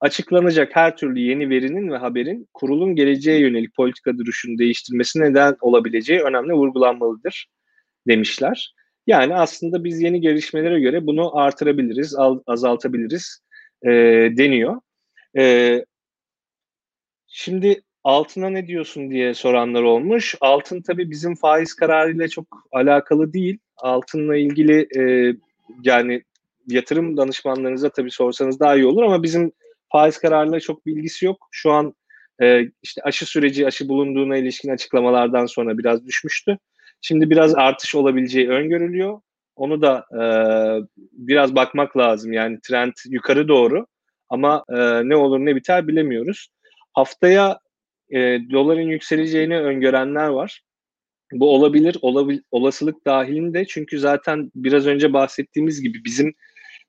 Açıklanacak 0.00 0.76
her 0.76 0.96
türlü 0.96 1.20
yeni 1.20 1.50
verinin 1.50 1.90
ve 1.90 1.96
haberin 1.96 2.48
kurulun 2.54 2.94
geleceğe 2.94 3.40
yönelik 3.40 3.74
politika 3.74 4.18
duruşunu 4.18 4.58
değiştirmesi 4.58 5.20
neden 5.20 5.56
olabileceği 5.60 6.20
önemli 6.20 6.52
vurgulanmalıdır 6.52 7.46
demişler. 8.08 8.74
Yani 9.06 9.34
aslında 9.34 9.84
biz 9.84 10.02
yeni 10.02 10.20
gelişmelere 10.20 10.80
göre 10.80 11.06
bunu 11.06 11.36
artırabiliriz, 11.36 12.14
azaltabiliriz 12.46 13.40
e, 13.82 13.90
deniyor. 14.36 14.80
E, 15.38 15.84
şimdi 17.26 17.82
altına 18.04 18.50
ne 18.50 18.66
diyorsun 18.66 19.10
diye 19.10 19.34
soranlar 19.34 19.82
olmuş. 19.82 20.34
Altın 20.40 20.82
tabii 20.82 21.10
bizim 21.10 21.34
faiz 21.34 21.74
kararıyla 21.74 22.28
çok 22.28 22.46
alakalı 22.72 23.32
değil. 23.32 23.58
Altınla 23.76 24.36
ilgili 24.36 24.88
e, 24.98 25.34
yani 25.84 26.22
yatırım 26.66 27.16
danışmanlarınıza 27.16 27.88
tabii 27.88 28.10
sorsanız 28.10 28.60
daha 28.60 28.76
iyi 28.76 28.86
olur 28.86 29.02
ama 29.02 29.22
bizim 29.22 29.52
faiz 29.92 30.18
kararıyla 30.18 30.60
çok 30.60 30.86
bilgisi 30.86 31.26
yok. 31.26 31.48
Şu 31.50 31.72
an 31.72 31.94
e, 32.42 32.62
işte 32.82 33.02
aşı 33.02 33.26
süreci, 33.26 33.66
aşı 33.66 33.88
bulunduğuna 33.88 34.36
ilişkin 34.36 34.70
açıklamalardan 34.70 35.46
sonra 35.46 35.78
biraz 35.78 36.06
düşmüştü. 36.06 36.58
Şimdi 37.00 37.30
biraz 37.30 37.54
artış 37.54 37.94
olabileceği 37.94 38.48
öngörülüyor. 38.48 39.20
Onu 39.56 39.82
da 39.82 40.04
e, 40.12 40.22
biraz 41.12 41.54
bakmak 41.54 41.96
lazım. 41.96 42.32
Yani 42.32 42.58
trend 42.60 42.92
yukarı 43.08 43.48
doğru 43.48 43.86
ama 44.28 44.64
e, 44.68 45.08
ne 45.08 45.16
olur 45.16 45.38
ne 45.38 45.56
biter 45.56 45.88
bilemiyoruz. 45.88 46.48
Haftaya 46.92 47.58
e, 48.10 48.18
doların 48.50 48.88
yükseleceğini 48.88 49.60
öngörenler 49.60 50.28
var. 50.28 50.62
Bu 51.32 51.54
olabilir, 51.54 51.96
olabil, 52.02 52.40
olasılık 52.50 53.06
dahilinde 53.06 53.64
çünkü 53.66 53.98
zaten 53.98 54.50
biraz 54.54 54.86
önce 54.86 55.12
bahsettiğimiz 55.12 55.82
gibi 55.82 56.04
bizim 56.04 56.34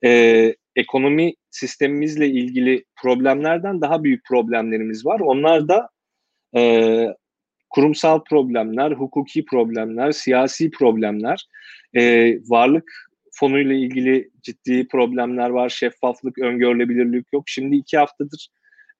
e, 0.05 0.55
ekonomi 0.75 1.33
sistemimizle 1.51 2.27
ilgili 2.27 2.85
problemlerden 3.01 3.81
daha 3.81 4.03
büyük 4.03 4.25
problemlerimiz 4.25 5.05
var. 5.05 5.19
Onlar 5.19 5.67
da 5.67 5.89
e, 6.55 7.05
kurumsal 7.69 8.23
problemler, 8.23 8.91
hukuki 8.91 9.45
problemler, 9.45 10.12
siyasi 10.12 10.71
problemler, 10.71 11.45
e, 11.97 12.33
varlık 12.49 12.91
fonuyla 13.31 13.75
ilgili 13.75 14.29
ciddi 14.41 14.88
problemler 14.88 15.49
var. 15.49 15.69
Şeffaflık, 15.69 16.38
öngörülebilirlik 16.39 17.25
yok. 17.33 17.43
Şimdi 17.47 17.75
iki 17.75 17.97
haftadır, 17.97 18.49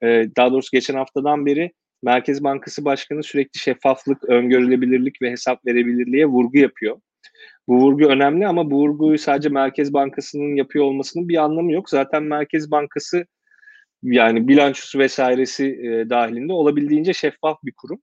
e, 0.04 0.08
daha 0.38 0.52
doğrusu 0.52 0.70
geçen 0.72 0.96
haftadan 0.96 1.46
beri 1.46 1.72
Merkez 2.04 2.44
Bankası 2.44 2.86
Başkanı 2.86 3.24
sürekli 3.24 3.60
şeffaflık, 3.60 4.24
öngörülebilirlik 4.30 5.22
ve 5.22 5.32
hesap 5.32 5.66
verebilirliğe 5.66 6.26
vurgu 6.26 6.58
yapıyor. 6.58 7.02
Bu 7.70 7.78
vurgu 7.78 8.06
önemli 8.06 8.48
ama 8.48 8.72
bu 8.72 8.76
vurguyu 8.76 9.18
sadece 9.18 9.50
Merkez 9.50 9.94
Bankası'nın 9.94 10.56
yapıyor 10.56 10.86
olmasının 10.86 11.30
bir 11.30 11.38
anlamı 11.38 11.72
yok. 11.72 11.90
Zaten 11.90 12.24
Merkez 12.24 12.72
Bankası 12.72 13.26
yani 14.04 14.48
bilançosu 14.48 15.00
vesairesi 15.00 15.66
e, 15.66 16.10
dahilinde 16.10 16.54
olabildiğince 16.54 17.14
şeffaf 17.14 17.58
bir 17.64 17.74
kurum. 17.78 18.02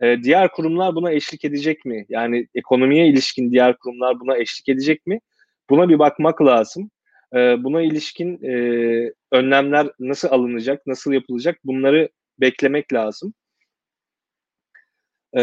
E, 0.00 0.22
diğer 0.22 0.52
kurumlar 0.52 0.94
buna 0.94 1.12
eşlik 1.12 1.44
edecek 1.44 1.84
mi? 1.84 2.06
Yani 2.08 2.48
ekonomiye 2.54 3.08
ilişkin 3.08 3.50
diğer 3.50 3.76
kurumlar 3.78 4.20
buna 4.20 4.36
eşlik 4.36 4.68
edecek 4.68 5.06
mi? 5.06 5.20
Buna 5.70 5.88
bir 5.88 5.98
bakmak 5.98 6.42
lazım. 6.42 6.90
E, 7.34 7.38
buna 7.64 7.82
ilişkin 7.82 8.44
e, 8.44 8.54
önlemler 9.32 9.86
nasıl 9.98 10.28
alınacak, 10.28 10.86
nasıl 10.86 11.12
yapılacak 11.12 11.58
bunları 11.64 12.08
beklemek 12.40 12.92
lazım. 12.92 13.34
E, 15.36 15.40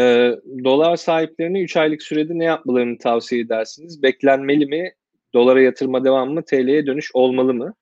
dolar 0.64 0.96
sahiplerine 0.96 1.62
3 1.62 1.76
aylık 1.76 2.02
sürede 2.02 2.38
ne 2.38 2.44
yapmalarını 2.44 2.98
tavsiye 2.98 3.40
edersiniz? 3.40 4.02
Beklenmeli 4.02 4.66
mi? 4.66 4.92
Dolara 5.34 5.62
yatırma 5.62 6.04
devam 6.04 6.30
mı? 6.34 6.44
TL'ye 6.44 6.86
dönüş 6.86 7.10
olmalı 7.14 7.54
mı? 7.54 7.74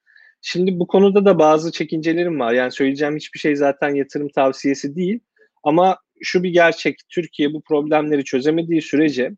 Şimdi 0.43 0.79
bu 0.79 0.87
konuda 0.87 1.25
da 1.25 1.39
bazı 1.39 1.73
çekincelerim 1.73 2.41
var. 2.41 2.53
Yani 2.53 2.73
söyleyeceğim 2.73 3.17
hiçbir 3.17 3.39
şey 3.39 3.57
zaten 3.57 3.95
yatırım 3.95 4.29
tavsiyesi 4.29 4.97
değil. 4.97 5.21
Ama 5.63 5.99
şu 6.23 6.43
bir 6.43 6.51
gerçek. 6.51 7.01
Türkiye 7.09 7.53
bu 7.53 7.63
problemleri 7.63 8.25
çözemediği 8.25 8.83
sürece 8.83 9.33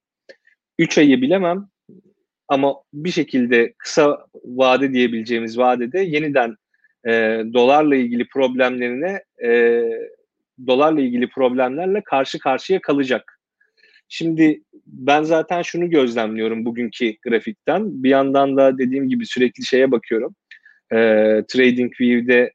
3 0.79 0.99
ayı 0.99 1.23
bilemem 1.23 1.69
ama 2.49 2.75
bir 2.93 3.11
şekilde 3.11 3.73
kısa 3.79 4.27
vade 4.45 4.93
diyebileceğimiz 4.93 5.59
vadede 5.59 6.01
yeniden 6.01 6.57
e, 7.07 7.11
dolarla 7.55 7.97
ilgili 7.97 8.29
problemlerine 8.29 9.23
e, 9.45 9.83
dolarla 10.67 11.01
ilgili 11.01 11.29
problemlerle 11.29 12.03
karşı 12.05 12.39
karşıya 12.39 12.81
kalacak. 12.81 13.39
Şimdi 14.09 14.63
ben 14.87 15.23
zaten 15.23 15.63
şunu 15.63 15.91
gözlemliyorum 15.91 16.65
bugünkü 16.65 17.15
grafikten. 17.23 18.03
Bir 18.03 18.11
yandan 18.11 18.57
da 18.57 18.79
dediğim 18.79 19.09
gibi 19.09 19.27
sürekli 19.27 19.65
şeye 19.65 19.91
bakıyorum. 19.91 20.35
E, 20.93 20.97
TradingView'de 21.49 22.53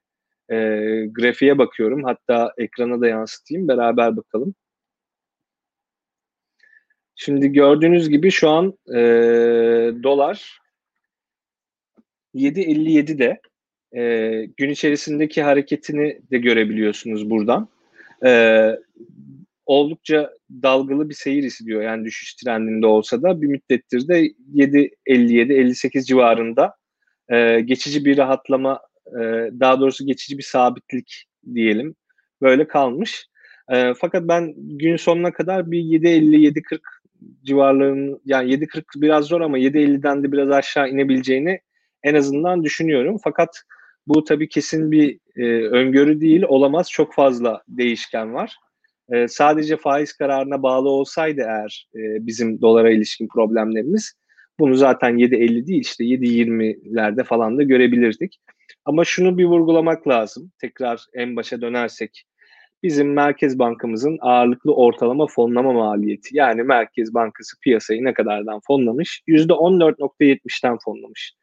e, 0.50 0.58
grafiğe 1.06 1.58
bakıyorum. 1.58 2.04
Hatta 2.04 2.54
ekrana 2.58 3.02
da 3.02 3.08
yansıtayım. 3.08 3.68
Beraber 3.68 4.18
bakalım. 4.18 4.56
Şimdi 7.16 7.52
gördüğünüz 7.52 8.10
gibi 8.10 8.32
şu 8.32 8.50
an 8.50 8.78
e, 8.90 9.00
dolar 10.04 10.60
7.57'de 12.36 13.42
e, 14.02 14.46
gün 14.58 14.70
içerisindeki 14.70 15.44
hareketini 15.44 16.22
de 16.32 16.38
görebiliyorsunuz 16.38 17.30
buradan. 17.30 17.70
E, 18.26 18.72
oldukça 19.66 20.34
dalgalı 20.64 21.10
bir 21.10 21.14
seyir 21.14 21.44
istiyor 21.44 21.82
yani 21.82 22.06
düşüş 22.06 22.36
trendinde 22.36 22.86
olsa 22.86 23.22
da 23.22 23.42
bir 23.42 23.48
müddettir 23.48 24.08
de 24.08 24.28
7.57-58 24.28 26.06
civarında 26.06 26.76
e, 27.30 27.60
geçici 27.60 28.06
bir 28.06 28.18
rahatlama 28.18 28.80
e, 29.08 29.22
daha 29.60 29.80
doğrusu 29.80 30.06
geçici 30.06 30.38
bir 30.38 30.44
sabitlik 30.44 31.26
diyelim. 31.54 31.96
Böyle 32.42 32.68
kalmış. 32.68 33.28
E, 33.72 33.94
fakat 33.94 34.28
ben 34.28 34.54
gün 34.58 34.96
sonuna 34.96 35.34
kadar 35.34 35.72
bir 35.72 35.80
7.50-7.40 35.80 36.80
civarlarının 37.44 38.22
yani 38.26 38.52
7.40 38.52 38.84
biraz 38.96 39.26
zor 39.26 39.42
ama 39.42 39.60
7.50'den 39.60 40.24
de 40.24 40.32
biraz 40.32 40.52
aşağı 40.52 40.90
inebileceğini 40.90 41.60
en 42.04 42.16
azından 42.16 42.64
düşünüyorum. 42.64 43.18
Fakat 43.24 43.64
bu 44.08 44.24
tabii 44.24 44.50
kesin 44.50 44.92
bir 44.92 45.20
e, 45.36 45.68
öngörü 45.68 46.22
değil, 46.22 46.44
olamaz. 46.48 46.92
Çok 46.92 47.14
fazla 47.14 47.64
değişken 47.68 48.34
var. 48.34 48.56
E, 49.12 49.28
sadece 49.28 49.78
faiz 49.78 50.14
kararına 50.14 50.64
bağlı 50.64 50.90
olsaydı 50.90 51.42
eğer 51.42 51.88
e, 51.96 52.00
bizim 52.28 52.62
dolara 52.62 52.92
ilişkin 52.92 53.28
problemlerimiz 53.28 54.14
bunu 54.60 54.76
zaten 54.76 55.18
7.50 55.18 55.68
değil 55.68 55.82
işte 55.82 56.04
7.20'lerde 56.04 57.24
falan 57.24 57.58
da 57.58 57.64
görebilirdik. 57.64 58.40
Ama 58.86 59.06
şunu 59.06 59.38
bir 59.38 59.46
vurgulamak 59.46 60.08
lazım. 60.08 60.52
Tekrar 60.62 61.06
en 61.14 61.36
başa 61.36 61.62
dönersek 61.62 62.24
bizim 62.84 63.14
Merkez 63.14 63.60
Bankamızın 63.60 64.18
ağırlıklı 64.22 64.76
ortalama 64.76 65.28
fonlama 65.28 65.74
maliyeti. 65.74 66.38
Yani 66.38 66.64
Merkez 66.64 67.14
Bankası 67.14 67.60
piyasayı 67.60 68.04
ne 68.04 68.14
kadardan 68.14 68.60
fonlamış? 68.68 69.22
%14.70'ten 69.28 70.78
fonlamış. 70.86 71.34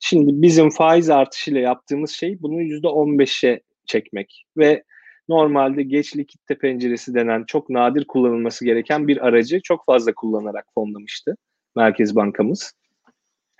Şimdi 0.00 0.42
bizim 0.42 0.70
faiz 0.70 1.10
artışıyla 1.10 1.60
yaptığımız 1.60 2.10
şey 2.10 2.42
bunu 2.42 2.62
%15'e 2.62 3.60
çekmek 3.86 4.44
ve 4.56 4.84
normalde 5.28 5.82
geç 5.82 6.16
likitte 6.16 6.58
penceresi 6.58 7.14
denen 7.14 7.44
çok 7.44 7.70
nadir 7.70 8.04
kullanılması 8.04 8.64
gereken 8.64 9.08
bir 9.08 9.26
aracı 9.26 9.60
çok 9.60 9.86
fazla 9.86 10.14
kullanarak 10.14 10.66
fonlamıştı 10.74 11.36
Merkez 11.76 12.16
Bankamız 12.16 12.72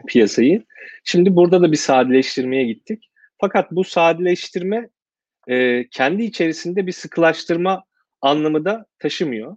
piyasayı. 0.07 0.65
Şimdi 1.05 1.37
burada 1.37 1.63
da 1.63 1.73
bir 1.73 1.77
sadeleştirmeye 1.77 2.65
gittik. 2.65 3.11
Fakat 3.41 3.71
bu 3.73 3.85
sadeleştirme 3.85 4.89
e, 5.49 5.89
kendi 5.89 6.23
içerisinde 6.23 6.87
bir 6.87 6.93
sıkılaştırma 6.93 7.85
anlamı 8.21 8.65
da 8.65 8.87
taşımıyor. 8.99 9.57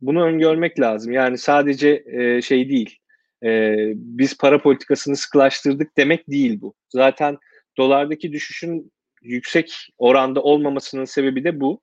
Bunu 0.00 0.22
öngörmek 0.22 0.80
lazım. 0.80 1.12
Yani 1.12 1.38
sadece 1.38 2.04
e, 2.06 2.42
şey 2.42 2.68
değil, 2.68 2.98
e, 3.44 3.76
biz 3.94 4.38
para 4.38 4.62
politikasını 4.62 5.16
sıkılaştırdık 5.16 5.96
demek 5.96 6.30
değil 6.30 6.60
bu. 6.60 6.74
Zaten 6.88 7.38
dolardaki 7.76 8.32
düşüşün 8.32 8.92
yüksek 9.22 9.88
oranda 9.98 10.42
olmamasının 10.42 11.04
sebebi 11.04 11.44
de 11.44 11.60
bu. 11.60 11.80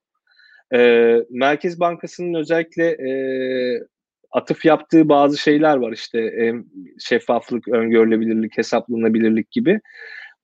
E, 0.74 0.78
Merkez 1.30 1.80
Bankası'nın 1.80 2.34
özellikle 2.34 2.86
e, 2.86 3.10
atıf 4.30 4.64
yaptığı 4.64 5.08
bazı 5.08 5.38
şeyler 5.38 5.76
var 5.76 5.92
işte 5.92 6.20
e, 6.20 6.54
şeffaflık, 7.00 7.68
öngörülebilirlik, 7.68 8.58
hesaplanabilirlik 8.58 9.50
gibi. 9.50 9.80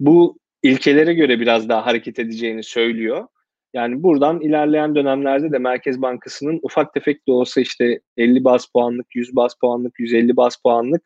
Bu 0.01 0.39
ilkelere 0.63 1.15
göre 1.15 1.41
biraz 1.41 1.69
daha 1.69 1.87
hareket 1.87 2.19
edeceğini 2.19 2.63
söylüyor. 2.63 3.27
Yani 3.75 4.03
buradan 4.03 4.41
ilerleyen 4.41 4.95
dönemlerde 4.95 5.53
de 5.53 5.59
Merkez 5.59 6.03
Bankası'nın 6.03 6.61
ufak 6.63 6.95
tefek 6.95 7.29
de 7.29 7.33
olsa 7.33 7.61
işte 7.61 8.01
50 8.17 8.45
bas 8.45 8.67
puanlık, 8.67 9.07
100 9.15 9.37
bas 9.37 9.55
puanlık, 9.61 10.01
150 10.01 10.37
bas 10.37 10.57
puanlık 10.57 11.03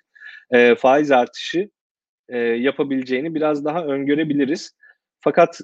e, 0.50 0.74
faiz 0.74 1.10
artışı 1.10 1.70
e, 2.28 2.38
yapabileceğini 2.38 3.34
biraz 3.34 3.64
daha 3.64 3.84
öngörebiliriz. 3.84 4.76
Fakat 5.20 5.60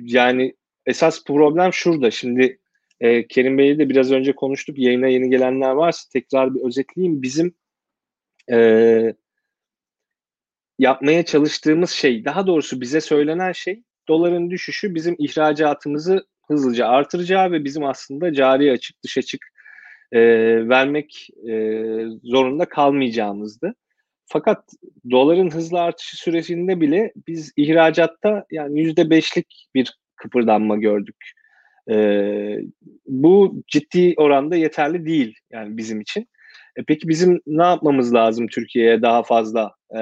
yani 0.00 0.54
esas 0.86 1.24
problem 1.24 1.72
şurada. 1.72 2.10
Şimdi 2.10 2.58
e, 3.00 3.26
Kerim 3.26 3.58
Bey'le 3.58 3.78
de 3.78 3.88
biraz 3.88 4.12
önce 4.12 4.34
konuştuk. 4.34 4.78
Yayına 4.78 5.06
yeni 5.06 5.30
gelenler 5.30 5.70
varsa 5.70 6.08
tekrar 6.12 6.54
bir 6.54 6.60
özetleyeyim. 6.60 7.22
Bizim 7.22 7.54
e, 8.50 9.14
yapmaya 10.78 11.24
çalıştığımız 11.24 11.90
şey, 11.90 12.24
daha 12.24 12.46
doğrusu 12.46 12.80
bize 12.80 13.00
söylenen 13.00 13.52
şey 13.52 13.82
doların 14.08 14.50
düşüşü 14.50 14.94
bizim 14.94 15.16
ihracatımızı 15.18 16.26
hızlıca 16.48 16.86
artıracağı 16.88 17.52
ve 17.52 17.64
bizim 17.64 17.84
aslında 17.84 18.32
cari 18.32 18.72
açık 18.72 19.02
dış 19.02 19.18
açık 19.18 19.46
e, 20.12 20.20
vermek 20.68 21.28
e, 21.48 21.52
zorunda 22.22 22.64
kalmayacağımızdı. 22.64 23.74
Fakat 24.26 24.64
doların 25.10 25.50
hızlı 25.50 25.80
artışı 25.80 26.16
süresinde 26.16 26.80
bile 26.80 27.12
biz 27.28 27.52
ihracatta 27.56 28.46
yani 28.50 28.80
yüzde 28.80 29.10
beşlik 29.10 29.68
bir 29.74 29.98
kıpırdanma 30.16 30.76
gördük. 30.76 31.16
Ee, 31.90 32.58
bu 33.06 33.62
ciddi 33.66 34.14
oranda 34.16 34.56
yeterli 34.56 35.06
değil 35.06 35.38
yani 35.50 35.76
bizim 35.76 36.00
için. 36.00 36.28
E 36.76 36.82
peki 36.86 37.08
bizim 37.08 37.40
ne 37.46 37.64
yapmamız 37.64 38.14
lazım 38.14 38.46
Türkiye'ye 38.46 39.02
daha 39.02 39.22
fazla 39.22 39.74
e, 39.90 40.00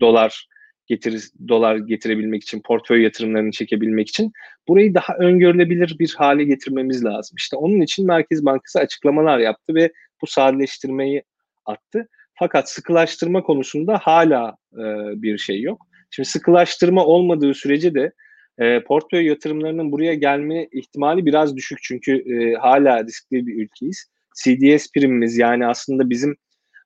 dolar 0.00 0.48
getir 0.86 1.30
dolar 1.48 1.76
getirebilmek 1.76 2.42
için, 2.42 2.60
portföy 2.60 3.02
yatırımlarını 3.02 3.50
çekebilmek 3.50 4.08
için 4.08 4.32
burayı 4.68 4.94
daha 4.94 5.14
öngörülebilir 5.16 5.96
bir 5.98 6.14
hale 6.18 6.44
getirmemiz 6.44 7.04
lazım. 7.04 7.34
İşte 7.38 7.56
onun 7.56 7.80
için 7.80 8.06
Merkez 8.06 8.44
Bankası 8.44 8.78
açıklamalar 8.78 9.38
yaptı 9.38 9.74
ve 9.74 9.92
bu 10.22 10.26
sadeleştirmeyi 10.26 11.22
attı. 11.64 12.08
Fakat 12.34 12.70
sıkılaştırma 12.70 13.42
konusunda 13.42 13.98
hala 14.02 14.56
e, 14.72 14.82
bir 15.22 15.38
şey 15.38 15.62
yok. 15.62 15.86
Şimdi 16.10 16.28
sıkılaştırma 16.28 17.04
olmadığı 17.04 17.54
sürece 17.54 17.94
de 17.94 18.12
e, 18.58 18.82
portföy 18.82 19.26
yatırımlarının 19.26 19.92
buraya 19.92 20.14
gelme 20.14 20.68
ihtimali 20.72 21.26
biraz 21.26 21.56
düşük. 21.56 21.78
Çünkü 21.82 22.12
e, 22.12 22.54
hala 22.54 23.04
riskli 23.04 23.46
bir 23.46 23.62
ülkeyiz. 23.64 24.10
CDS 24.44 24.92
primimiz 24.92 25.38
yani 25.38 25.66
aslında 25.66 26.10
bizim 26.10 26.36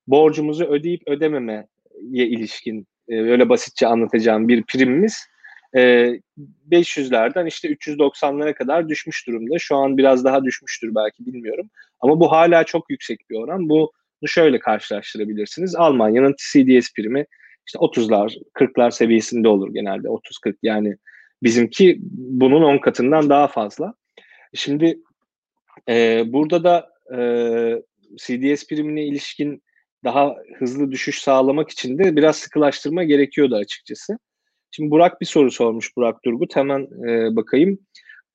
borcumuzu 0.06 0.64
ödeyip 0.64 1.02
ödememeye 1.06 1.66
ilişkin 2.12 2.86
e, 3.11 3.20
öyle 3.20 3.49
basitçe 3.49 3.87
anlatacağım 3.87 4.49
bir 4.49 4.62
primimiz 4.62 5.27
e, 5.77 5.81
500'lerden 6.70 7.46
işte 7.46 7.68
390'lara 7.68 8.55
kadar 8.55 8.88
düşmüş 8.88 9.27
durumda. 9.27 9.59
Şu 9.59 9.77
an 9.77 9.99
biraz 9.99 10.25
daha 10.25 10.44
düşmüştür 10.44 10.94
belki 10.94 11.27
bilmiyorum. 11.27 11.70
Ama 12.01 12.20
bu 12.20 12.33
hala 12.33 12.64
çok 12.64 12.90
yüksek 12.90 13.31
bir 13.31 13.37
oran. 13.37 13.68
Bu 13.68 13.92
bunu 14.23 14.29
şöyle 14.29 14.59
karşılaştırabilirsiniz. 14.59 15.77
Almanya'nın 15.77 16.35
CDS 16.38 16.94
primi 16.94 17.27
işte 17.66 17.79
30'lar, 17.79 18.42
40'lar 18.55 18.90
seviyesinde 18.90 19.49
olur 19.49 19.75
genelde. 19.75 20.09
30-40 20.09 20.55
yani 20.62 20.96
bizimki 21.42 21.99
bunun 22.12 22.62
10 22.62 22.79
katından 22.79 23.31
daha 23.31 23.49
fazla. 23.49 23.94
Şimdi 24.55 24.99
e, 25.88 26.23
burada 26.27 26.64
da 26.64 26.88
e, 27.16 27.18
CDS 28.16 28.66
primine 28.66 29.05
ilişkin 29.05 29.62
daha 30.04 30.36
hızlı 30.58 30.90
düşüş 30.90 31.22
sağlamak 31.22 31.70
için 31.70 31.98
de 31.98 32.16
biraz 32.16 32.36
sıkılaştırma 32.36 33.04
gerekiyordu 33.04 33.56
açıkçası. 33.56 34.18
Şimdi 34.70 34.90
Burak 34.90 35.20
bir 35.20 35.26
soru 35.26 35.50
sormuş 35.50 35.96
Burak 35.96 36.24
Durgut. 36.24 36.56
Hemen 36.56 36.80
e, 37.08 37.36
bakayım. 37.36 37.78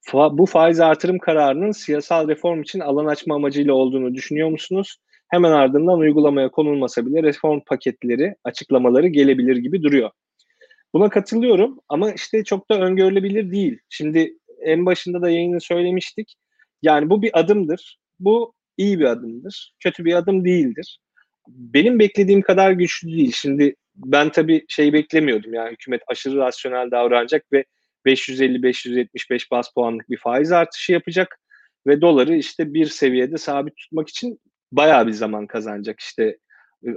Fa, 0.02 0.38
bu 0.38 0.46
faiz 0.46 0.80
artırım 0.80 1.20
kararının 1.20 1.72
siyasal 1.72 2.28
reform 2.28 2.62
için 2.62 2.80
alan 2.80 3.06
açma 3.06 3.36
amacıyla 3.36 3.74
olduğunu 3.74 4.14
düşünüyor 4.14 4.50
musunuz? 4.50 4.98
hemen 5.28 5.52
ardından 5.52 6.00
uygulamaya 6.00 6.52
konulmasa 6.52 7.06
bile 7.06 7.24
reform 7.24 7.60
paketleri, 7.60 8.36
açıklamaları 8.44 9.08
gelebilir 9.08 9.58
gibi 9.58 9.84
duruyor. 9.84 10.12
Buna 10.94 11.10
katılıyorum 11.10 11.80
ama 11.90 12.12
işte 12.12 12.44
çok 12.44 12.72
da 12.72 12.80
öngörülebilir 12.80 13.52
değil. 13.52 13.80
Şimdi 13.90 14.38
en 14.62 14.86
başında 14.86 15.22
da 15.22 15.30
yayını 15.30 15.62
söylemiştik. 15.62 16.36
Yani 16.82 17.10
bu 17.10 17.22
bir 17.22 17.40
adımdır. 17.40 18.00
Bu 18.20 18.54
iyi 18.78 19.00
bir 19.00 19.06
adımdır. 19.06 19.74
Kötü 19.80 20.06
bir 20.06 20.14
adım 20.14 20.46
değildir. 20.46 21.00
Benim 21.48 22.00
beklediğim 22.00 22.42
kadar 22.42 22.72
güçlü 22.72 23.08
değil. 23.08 23.32
Şimdi 23.32 23.76
ben 23.96 24.32
tabii 24.32 24.66
şey 24.68 24.94
beklemiyordum. 24.94 25.54
Yani 25.54 25.72
hükümet 25.72 26.02
aşırı 26.08 26.38
rasyonel 26.38 26.92
davranacak 26.92 27.46
ve 27.54 27.66
550-575 28.06 29.52
bas 29.52 29.74
puanlık 29.74 30.10
bir 30.10 30.18
faiz 30.18 30.52
artışı 30.52 30.92
yapacak 30.92 31.40
ve 31.88 32.02
doları 32.02 32.36
işte 32.36 32.74
bir 32.74 32.86
seviyede 32.86 33.38
sabit 33.38 33.78
tutmak 33.78 34.10
için 34.10 34.40
bayağı 34.72 35.08
bir 35.08 35.12
zaman 35.12 35.48
kazanacak 35.48 36.00
işte 36.00 36.38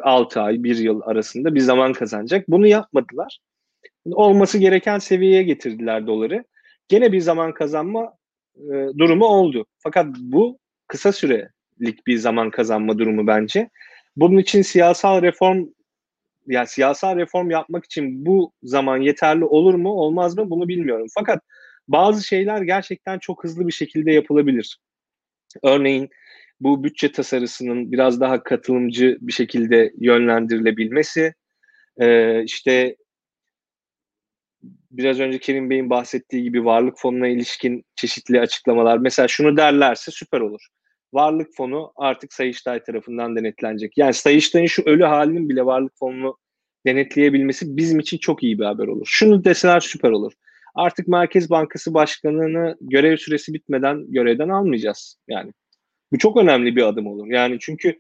6 0.02 0.40
ay, 0.40 0.62
1 0.62 0.76
yıl 0.76 1.00
arasında 1.04 1.54
bir 1.54 1.61
zaman 1.61 1.92
kazanacak. 1.92 2.48
Bunu 2.48 2.66
yapmadılar. 2.66 3.38
Olması 4.04 4.58
gereken 4.58 4.98
seviyeye 4.98 5.42
getirdiler 5.42 6.06
doları. 6.06 6.44
Gene 6.88 7.12
bir 7.12 7.20
zaman 7.20 7.54
kazanma 7.54 8.12
e, 8.56 8.72
durumu 8.98 9.24
oldu. 9.24 9.66
Fakat 9.78 10.06
bu 10.18 10.58
kısa 10.87 11.12
sürelik 11.12 12.06
bir 12.06 12.16
zaman 12.16 12.50
kazanma 12.50 12.98
durumu 12.98 13.26
bence. 13.26 13.70
Bunun 14.18 14.38
için 14.38 14.62
siyasal 14.62 15.22
reform 15.22 15.66
yani 16.46 16.66
siyasal 16.66 17.16
reform 17.16 17.50
yapmak 17.50 17.85
için 17.85 18.26
bu 18.26 18.52
zaman 18.62 19.00
yeterli 19.00 19.44
olur 19.44 19.74
mu 19.74 19.88
olmaz 19.90 20.38
mı 20.38 20.50
bunu 20.50 20.68
bilmiyorum. 20.68 21.07
Fakat 21.14 21.42
bazı 21.88 22.26
şeyler 22.26 22.62
gerçekten 22.62 23.18
çok 23.18 23.44
hızlı 23.44 23.66
bir 23.66 23.72
şekilde 23.72 24.12
yapılabilir. 24.12 24.78
Örneğin 25.62 26.09
bu 26.61 26.85
bütçe 26.85 27.12
tasarısının 27.12 27.92
biraz 27.92 28.20
daha 28.20 28.42
katılımcı 28.42 29.18
bir 29.20 29.33
şekilde 29.33 29.92
yönlendirilebilmesi, 29.98 31.35
e, 32.00 32.42
işte 32.44 32.96
biraz 34.90 35.20
önce 35.20 35.38
Kerim 35.38 35.70
Bey'in 35.70 35.90
bahsettiği 35.90 36.42
gibi 36.42 36.64
varlık 36.64 36.98
fonuna 36.98 37.28
ilişkin 37.28 37.85
çeşitli 37.96 38.40
açıklamalar. 38.40 38.98
Mesela 38.98 39.28
şunu 39.28 39.57
derlerse 39.57 40.11
süper 40.11 40.40
olur. 40.40 40.68
Varlık 41.12 41.55
fonu 41.57 41.92
artık 41.97 42.33
Sayıştay 42.33 42.83
tarafından 42.83 43.37
denetlenecek. 43.37 43.99
Yani 43.99 44.14
Sayıştay'ın 44.14 44.66
şu 44.66 44.83
ölü 44.83 45.05
halinin 45.05 45.49
bile 45.49 45.66
varlık 45.66 45.99
fonunu 45.99 46.37
denetleyebilmesi 46.87 47.77
bizim 47.77 47.99
için 47.99 48.18
çok 48.18 48.42
iyi 48.42 48.59
bir 48.59 48.64
haber 48.64 48.87
olur. 48.87 49.07
Şunu 49.11 49.44
deseler 49.44 49.81
süper 49.81 50.11
olur. 50.11 50.33
artık 50.75 51.09
Merkez 51.09 51.51
Bankası 51.51 51.94
Başkanı'nı 51.94 52.77
görev 52.81 53.16
süresi 53.16 53.55
bitmeden 53.55 54.12
görevden 54.12 54.49
almayacağız. 54.49 55.18
Yani 55.29 55.53
bu 56.12 56.18
çok 56.18 56.37
önemli 56.37 56.77
bir 56.77 56.83
adım 56.83 57.07
olur. 57.07 57.27
Yani 57.27 57.57
çünkü 57.61 57.97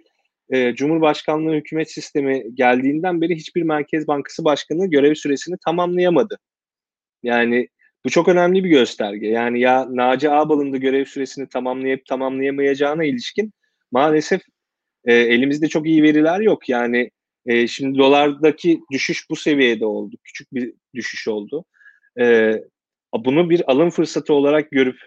e, 0.50 0.74
Cumhurbaşkanlığı 0.74 1.54
hükümet 1.54 1.90
sistemi 1.92 2.54
geldiğinden 2.54 3.20
beri 3.20 3.36
hiçbir 3.36 3.62
Merkez 3.62 4.08
Bankası 4.08 4.44
Başkanı 4.44 4.90
görev 4.90 5.14
süresini 5.14 5.56
tamamlayamadı. 5.64 6.38
Yani 7.22 7.68
bu 8.04 8.10
çok 8.10 8.28
önemli 8.28 8.64
bir 8.64 8.68
gösterge. 8.68 9.26
Yani 9.26 9.60
ya 9.60 9.86
Naci 9.90 10.30
Ağbal'ın 10.30 10.72
da 10.72 10.76
görev 10.76 11.04
süresini 11.04 11.48
tamamlayıp 11.48 12.06
tamamlayamayacağına 12.06 13.04
ilişkin 13.04 13.52
maalesef 13.92 14.42
e, 15.04 15.14
elimizde 15.14 15.68
çok 15.68 15.86
iyi 15.86 16.02
veriler 16.02 16.40
yok. 16.40 16.68
Yani 16.68 17.10
e, 17.46 17.66
şimdi 17.66 17.98
dolardaki 17.98 18.80
düşüş 18.92 19.30
bu 19.30 19.36
seviyede 19.36 19.86
oldu. 19.86 20.16
Küçük 20.24 20.54
bir 20.54 20.74
düşüş 20.94 21.28
oldu. 21.28 21.64
E, 22.20 22.52
bunu 23.14 23.50
bir 23.50 23.70
alım 23.70 23.90
fırsatı 23.90 24.34
olarak 24.34 24.70
görüp 24.70 24.98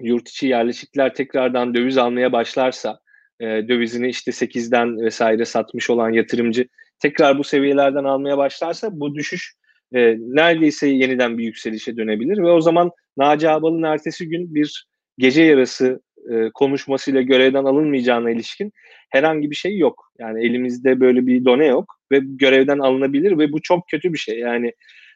yurt 0.00 0.28
içi 0.28 0.46
yerleşikler 0.46 1.14
tekrardan 1.14 1.74
döviz 1.74 1.98
almaya 1.98 2.32
başlarsa 2.32 3.00
e, 3.40 3.44
dövizini 3.44 4.08
işte 4.08 4.30
8'den 4.30 4.98
vesaire 4.98 5.44
satmış 5.44 5.90
olan 5.90 6.10
yatırımcı 6.10 6.68
tekrar 6.98 7.38
bu 7.38 7.44
seviyelerden 7.44 8.04
almaya 8.04 8.38
başlarsa 8.38 9.00
bu 9.00 9.14
düşüş 9.14 9.54
e, 9.94 10.16
neredeyse 10.18 10.88
yeniden 10.88 11.38
bir 11.38 11.44
yükselişe 11.44 11.96
dönebilir 11.96 12.38
ve 12.38 12.50
o 12.50 12.60
zaman 12.60 12.90
Naci 13.16 13.50
Ağbal'ın 13.50 13.82
ertesi 13.82 14.28
gün 14.28 14.54
bir 14.54 14.86
gece 15.18 15.42
yarısı 15.42 16.00
e, 16.30 16.50
konuşmasıyla 16.54 17.22
görevden 17.22 17.64
alınmayacağına 17.64 18.30
ilişkin 18.30 18.72
herhangi 19.10 19.50
bir 19.50 19.56
şey 19.56 19.78
yok. 19.78 20.12
Yani 20.18 20.46
elimizde 20.46 21.00
böyle 21.00 21.26
bir 21.26 21.44
done 21.44 21.66
yok 21.66 21.94
ve 22.12 22.20
görevden 22.22 22.78
alınabilir 22.78 23.38
ve 23.38 23.52
bu 23.52 23.62
çok 23.62 23.88
kötü 23.88 24.12
bir 24.12 24.18
şey. 24.18 24.38
Yani 24.38 24.72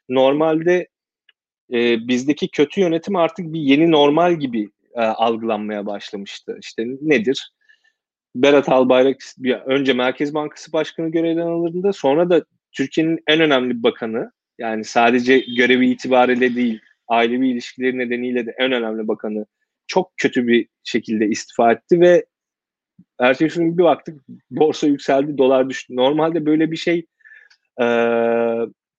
normalde 0.09 0.89
e, 1.73 2.09
bizdeki 2.09 2.49
kötü 2.49 2.81
yönetim 2.81 3.17
artık 3.17 3.53
bir 3.53 3.61
yeni 3.61 3.91
normal 3.91 4.35
gibi 4.35 4.69
e, 4.95 5.01
algılanmaya 5.01 5.87
başlamıştı. 5.87 6.59
İşte 6.63 6.87
nedir? 7.01 7.51
Berat 8.35 8.69
Albayrak 8.69 9.17
önce 9.67 9.93
Merkez 9.93 10.35
Bankası 10.35 10.73
Başkanı 10.73 11.09
görevden 11.09 11.47
alındığında 11.47 11.93
sonra 11.93 12.31
da 12.31 12.45
Türkiye'nin 12.73 13.19
en 13.27 13.41
önemli 13.41 13.83
bakanı 13.83 14.31
yani 14.61 14.85
sadece 14.85 15.39
görevi 15.39 15.91
itibariyle 15.91 16.57
değil 16.57 16.81
ailevi 17.09 17.49
ilişkileri 17.49 17.99
nedeniyle 17.99 18.47
de 18.47 18.55
en 18.59 18.73
önemli 18.73 19.09
bakanı 19.09 19.47
çok 19.87 20.13
kötü 20.17 20.47
bir 20.47 20.69
şekilde 20.85 21.27
istifa 21.27 21.73
etti 21.73 22.01
ve 22.01 22.25
ertesi 23.19 23.59
gün 23.59 23.79
bir 23.79 23.83
baktık 23.83 24.21
borsa 24.51 24.87
yükseldi, 24.87 25.39
dolar 25.39 25.71
düştü. 25.71 25.97
Normalde 25.97 26.47
böyle 26.47 26.71
bir 26.71 26.77
şey 26.77 27.07
e, 27.81 27.87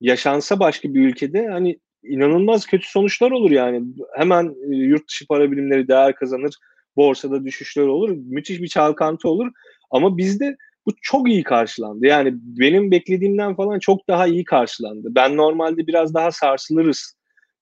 yaşansa 0.02 0.60
başka 0.60 0.94
bir 0.94 1.08
ülkede 1.08 1.48
hani 1.48 1.80
inanılmaz 2.04 2.66
kötü 2.66 2.88
sonuçlar 2.88 3.32
olur 3.32 3.52
yani. 3.52 3.84
Hemen 4.16 4.56
e, 4.72 4.76
yurt 4.76 5.10
dışı 5.10 5.28
para 5.28 5.52
birimleri 5.52 5.88
değer 5.88 6.16
kazanır, 6.16 6.56
borsada 6.96 7.46
düşüşler 7.46 7.84
olur, 7.84 8.10
müthiş 8.10 8.62
bir 8.62 8.68
çalkantı 8.68 9.30
olur. 9.30 9.52
Ama 9.92 10.18
bizde 10.18 10.58
bu 10.86 10.92
çok 11.02 11.30
iyi 11.30 11.44
karşılandı. 11.44 12.06
Yani 12.06 12.34
benim 12.34 12.92
beklediğimden 12.92 13.56
falan 13.56 13.80
çok 13.80 14.08
daha 14.08 14.28
iyi 14.28 14.44
karşılandı. 14.44 15.08
Ben 15.12 15.38
normalde 15.38 15.88
biraz 15.88 16.14
daha 16.14 16.32
sarsılırız 16.32 17.16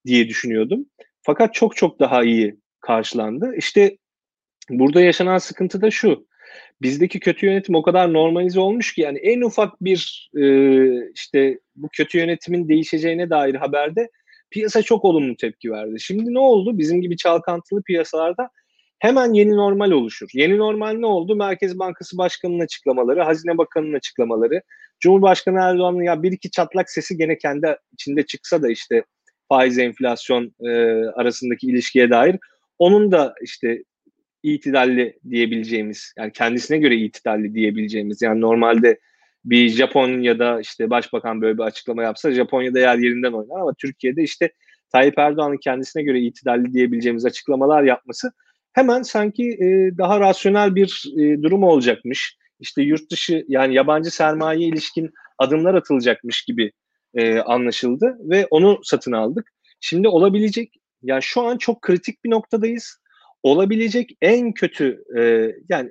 diye 0.06 0.28
düşünüyordum. 0.28 0.86
Fakat 1.22 1.54
çok 1.54 1.76
çok 1.76 2.00
daha 2.00 2.24
iyi 2.24 2.56
karşılandı. 2.80 3.54
İşte 3.56 3.96
burada 4.70 5.00
yaşanan 5.00 5.38
sıkıntı 5.38 5.82
da 5.82 5.90
şu. 5.90 6.26
Bizdeki 6.82 7.20
kötü 7.20 7.46
yönetim 7.46 7.74
o 7.74 7.82
kadar 7.82 8.12
normalize 8.12 8.60
olmuş 8.60 8.94
ki 8.94 9.00
yani 9.00 9.18
en 9.18 9.40
ufak 9.40 9.84
bir 9.84 10.30
e, 10.36 10.44
işte 11.14 11.58
bu 11.76 11.88
kötü 11.92 12.18
yönetimin 12.18 12.68
değişeceğine 12.68 13.30
dair 13.30 13.54
haberde 13.54 14.10
piyasa 14.50 14.82
çok 14.82 15.04
olumlu 15.04 15.36
tepki 15.36 15.70
verdi. 15.70 16.00
Şimdi 16.00 16.34
ne 16.34 16.38
oldu? 16.38 16.78
Bizim 16.78 17.00
gibi 17.00 17.16
çalkantılı 17.16 17.82
piyasalarda 17.82 18.50
hemen 19.00 19.32
yeni 19.32 19.56
normal 19.56 19.90
oluşur. 19.90 20.28
Yeni 20.34 20.58
normal 20.58 20.92
ne 20.92 21.06
oldu? 21.06 21.36
Merkez 21.36 21.78
Bankası 21.78 22.18
Başkanı'nın 22.18 22.60
açıklamaları, 22.60 23.22
Hazine 23.22 23.58
Bakanı'nın 23.58 23.94
açıklamaları, 23.94 24.62
Cumhurbaşkanı 25.00 25.58
Erdoğan'ın 25.60 26.02
ya 26.02 26.22
bir 26.22 26.32
iki 26.32 26.50
çatlak 26.50 26.90
sesi 26.90 27.16
gene 27.16 27.38
kendi 27.38 27.76
içinde 27.92 28.26
çıksa 28.26 28.62
da 28.62 28.70
işte 28.70 29.04
faiz 29.48 29.78
enflasyon 29.78 30.54
e, 30.60 30.70
arasındaki 31.04 31.66
ilişkiye 31.66 32.10
dair 32.10 32.36
onun 32.78 33.12
da 33.12 33.34
işte 33.42 33.84
itidalli 34.42 35.18
diyebileceğimiz 35.30 36.12
yani 36.18 36.32
kendisine 36.32 36.78
göre 36.78 36.96
itidalli 36.96 37.54
diyebileceğimiz 37.54 38.22
yani 38.22 38.40
normalde 38.40 38.98
bir 39.44 39.68
Japonya'da 39.68 40.60
işte 40.60 40.90
başbakan 40.90 41.42
böyle 41.42 41.58
bir 41.58 41.62
açıklama 41.62 42.02
yapsa 42.02 42.32
Japonya'da 42.32 42.78
yer 42.78 42.98
yerinden 42.98 43.32
oynar 43.32 43.60
ama 43.60 43.74
Türkiye'de 43.74 44.22
işte 44.22 44.52
Tayyip 44.92 45.18
Erdoğan'ın 45.18 45.56
kendisine 45.56 46.02
göre 46.02 46.20
itidalli 46.20 46.72
diyebileceğimiz 46.72 47.26
açıklamalar 47.26 47.82
yapması 47.82 48.32
hemen 48.72 49.02
sanki 49.02 49.44
e, 49.50 49.98
daha 49.98 50.20
rasyonel 50.20 50.74
bir 50.74 51.04
e, 51.18 51.42
durum 51.42 51.62
olacakmış. 51.62 52.36
İşte 52.60 52.82
yurt 52.82 53.10
dışı 53.10 53.44
yani 53.48 53.74
yabancı 53.74 54.10
sermaye 54.10 54.60
ilişkin 54.60 55.10
adımlar 55.38 55.74
atılacakmış 55.74 56.44
gibi 56.44 56.72
e, 57.14 57.38
anlaşıldı 57.38 58.16
ve 58.20 58.46
onu 58.50 58.80
satın 58.82 59.12
aldık. 59.12 59.52
Şimdi 59.80 60.08
olabilecek 60.08 60.74
yani 61.02 61.22
şu 61.22 61.42
an 61.42 61.58
çok 61.58 61.82
kritik 61.82 62.24
bir 62.24 62.30
noktadayız. 62.30 63.00
Olabilecek 63.42 64.10
en 64.22 64.52
kötü 64.52 65.04
yani 65.68 65.90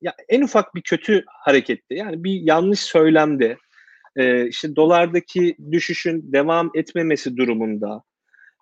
ya 0.00 0.14
en 0.28 0.42
ufak 0.42 0.74
bir 0.74 0.82
kötü 0.82 1.24
harekette 1.26 1.94
yani 1.94 2.24
bir 2.24 2.40
yanlış 2.40 2.80
söylemde 2.80 3.56
işte 4.48 4.76
dolardaki 4.76 5.56
düşüşün 5.72 6.32
devam 6.32 6.70
etmemesi 6.74 7.36
durumunda 7.36 8.02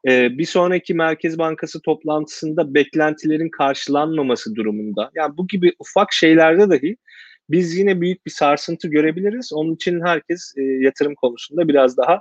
e, 0.08 0.38
bir 0.38 0.44
sonraki 0.46 0.94
Merkez 0.94 1.38
Bankası 1.38 1.82
toplantısında 1.82 2.74
beklentilerin 2.74 3.48
karşılanmaması 3.48 4.54
durumunda 4.54 5.10
yani 5.14 5.36
bu 5.36 5.46
gibi 5.46 5.72
ufak 5.78 6.12
şeylerde 6.12 6.70
dahi 6.70 6.96
biz 7.50 7.76
yine 7.76 8.00
büyük 8.00 8.26
bir 8.26 8.30
sarsıntı 8.30 8.88
görebiliriz. 8.88 9.52
Onun 9.52 9.74
için 9.74 10.00
herkes 10.00 10.54
e, 10.56 10.62
yatırım 10.62 11.14
konusunda 11.14 11.68
biraz 11.68 11.96
daha 11.96 12.20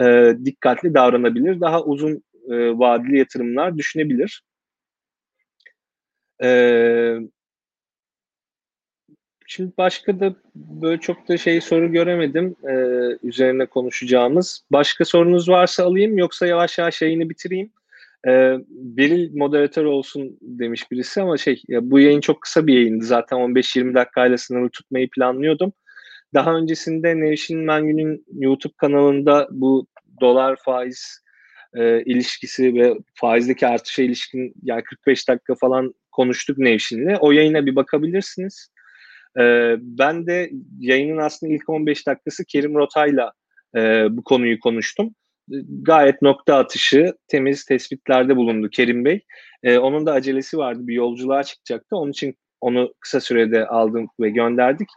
e, 0.00 0.34
dikkatli 0.44 0.94
davranabilir. 0.94 1.60
Daha 1.60 1.82
uzun 1.84 2.22
e, 2.50 2.54
vadeli 2.78 3.18
yatırımlar 3.18 3.78
düşünebilir. 3.78 4.42
E, 6.42 6.48
şimdi 9.46 9.72
başka 9.78 10.20
da 10.20 10.34
böyle 10.54 11.00
çok 11.00 11.28
da 11.28 11.36
şey 11.36 11.60
soru 11.60 11.92
göremedim 11.92 12.56
e, 12.68 12.74
üzerine 13.22 13.66
konuşacağımız. 13.66 14.64
Başka 14.72 15.04
sorunuz 15.04 15.48
varsa 15.48 15.84
alayım 15.84 16.18
yoksa 16.18 16.46
yavaş 16.46 16.78
yavaş 16.78 17.02
yayını 17.02 17.30
bitireyim. 17.30 17.70
E, 18.26 18.30
Beril 18.68 19.36
moderatör 19.36 19.84
olsun 19.84 20.38
demiş 20.42 20.90
birisi 20.90 21.22
ama 21.22 21.36
şey 21.36 21.62
ya 21.68 21.90
bu 21.90 22.00
yayın 22.00 22.20
çok 22.20 22.40
kısa 22.40 22.66
bir 22.66 22.74
yayındı. 22.74 23.04
Zaten 23.04 23.38
15-20 23.38 23.94
dakikayla 23.94 24.38
sınırlı 24.38 24.70
tutmayı 24.70 25.10
planlıyordum. 25.10 25.72
Daha 26.34 26.54
öncesinde 26.54 27.20
Nevşin 27.20 27.58
Mengü'nün 27.58 28.24
YouTube 28.32 28.74
kanalında 28.76 29.48
bu 29.50 29.86
dolar 30.20 30.56
faiz 30.64 31.20
e, 31.74 32.02
ilişkisi 32.02 32.74
ve 32.74 32.94
faizdeki 33.14 33.66
artışa 33.66 34.02
ilişkin 34.02 34.54
yani 34.62 34.82
45 34.82 35.28
dakika 35.28 35.54
falan 35.54 35.94
konuştuk 36.12 36.58
Nevşin'le. 36.58 37.16
O 37.20 37.32
yayına 37.32 37.66
bir 37.66 37.76
bakabilirsiniz. 37.76 38.68
E, 39.38 39.76
ben 39.80 40.26
de 40.26 40.50
yayının 40.78 41.18
aslında 41.18 41.52
ilk 41.52 41.68
15 41.68 42.06
dakikası 42.06 42.44
Kerim 42.44 42.74
Rota'yla 42.74 43.32
e, 43.76 44.06
bu 44.10 44.24
konuyu 44.24 44.60
konuştum. 44.60 45.14
Gayet 45.82 46.22
nokta 46.22 46.56
atışı, 46.56 47.14
temiz 47.28 47.64
tespitlerde 47.64 48.36
bulundu 48.36 48.68
Kerim 48.70 49.04
Bey. 49.04 49.20
E, 49.62 49.78
onun 49.78 50.06
da 50.06 50.12
acelesi 50.12 50.58
vardı, 50.58 50.80
bir 50.82 50.94
yolculuğa 50.94 51.44
çıkacaktı. 51.44 51.96
Onun 51.96 52.10
için 52.10 52.36
onu 52.60 52.94
kısa 53.00 53.20
sürede 53.20 53.66
aldım 53.66 54.08
ve 54.20 54.30
gönderdik. 54.30 54.88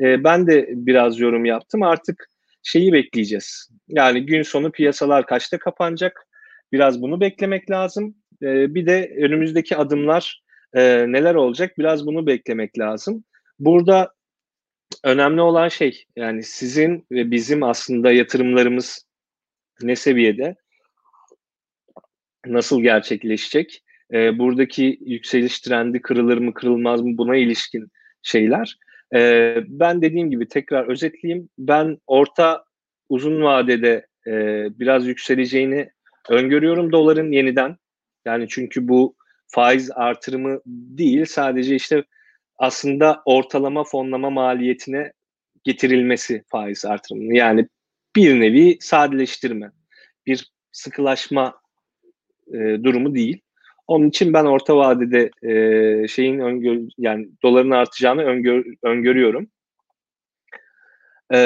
E, 0.00 0.24
ben 0.24 0.46
de 0.46 0.68
biraz 0.70 1.18
yorum 1.20 1.44
yaptım. 1.44 1.82
Artık 1.82 2.28
şeyi 2.62 2.92
bekleyeceğiz. 2.92 3.70
Yani 3.88 4.26
gün 4.26 4.42
sonu 4.42 4.72
piyasalar 4.72 5.26
kaçta 5.26 5.58
kapanacak? 5.58 6.26
Biraz 6.72 7.02
bunu 7.02 7.20
beklemek 7.20 7.70
lazım. 7.70 8.14
E, 8.42 8.74
bir 8.74 8.86
de 8.86 9.16
önümüzdeki 9.18 9.76
adımlar 9.76 10.42
e, 10.74 10.82
neler 11.08 11.34
olacak? 11.34 11.78
Biraz 11.78 12.06
bunu 12.06 12.26
beklemek 12.26 12.78
lazım. 12.78 13.24
Burada 13.58 14.12
önemli 15.04 15.40
olan 15.40 15.68
şey 15.68 16.04
yani 16.16 16.42
sizin 16.42 17.06
ve 17.10 17.30
bizim 17.30 17.62
aslında 17.62 18.12
yatırımlarımız 18.12 19.06
ne 19.82 19.96
seviyede? 19.96 20.56
Nasıl 22.46 22.82
gerçekleşecek? 22.82 23.82
E, 24.12 24.38
buradaki 24.38 24.98
yükseliş 25.00 25.60
trendi 25.60 26.02
kırılır 26.02 26.38
mı 26.38 26.54
kırılmaz 26.54 27.02
mı 27.02 27.18
buna 27.18 27.36
ilişkin 27.36 27.88
şeyler. 28.22 28.78
E, 29.14 29.54
ben 29.66 30.02
dediğim 30.02 30.30
gibi 30.30 30.48
tekrar 30.48 30.88
özetleyeyim. 30.88 31.48
Ben 31.58 31.98
orta 32.06 32.64
uzun 33.08 33.42
vadede 33.42 34.06
e, 34.26 34.32
biraz 34.78 35.06
yükseleceğini 35.06 35.90
öngörüyorum 36.28 36.92
doların 36.92 37.32
yeniden. 37.32 37.76
Yani 38.24 38.46
çünkü 38.48 38.88
bu 38.88 39.16
faiz 39.48 39.90
artırımı 39.90 40.60
değil 40.66 41.24
sadece 41.24 41.74
işte 41.74 42.04
aslında 42.58 43.22
ortalama 43.24 43.84
fonlama 43.84 44.30
maliyetine 44.30 45.12
getirilmesi 45.64 46.42
faiz 46.48 46.84
artırımının. 46.84 47.34
Yani 47.34 47.68
bir 48.16 48.40
nevi 48.40 48.78
sadeleştirme, 48.80 49.70
bir 50.26 50.52
sıkılaşma 50.72 51.60
e, 52.48 52.58
durumu 52.58 53.14
değil. 53.14 53.40
Onun 53.86 54.08
için 54.08 54.32
ben 54.32 54.44
orta 54.44 54.76
vadede 54.76 55.30
e, 55.42 56.08
şeyin 56.08 56.38
öngör 56.38 56.80
yani 56.98 57.28
doların 57.42 57.70
artacağını 57.70 58.22
öngör, 58.22 58.64
öngörüyorum. 58.82 59.48
E, 61.32 61.38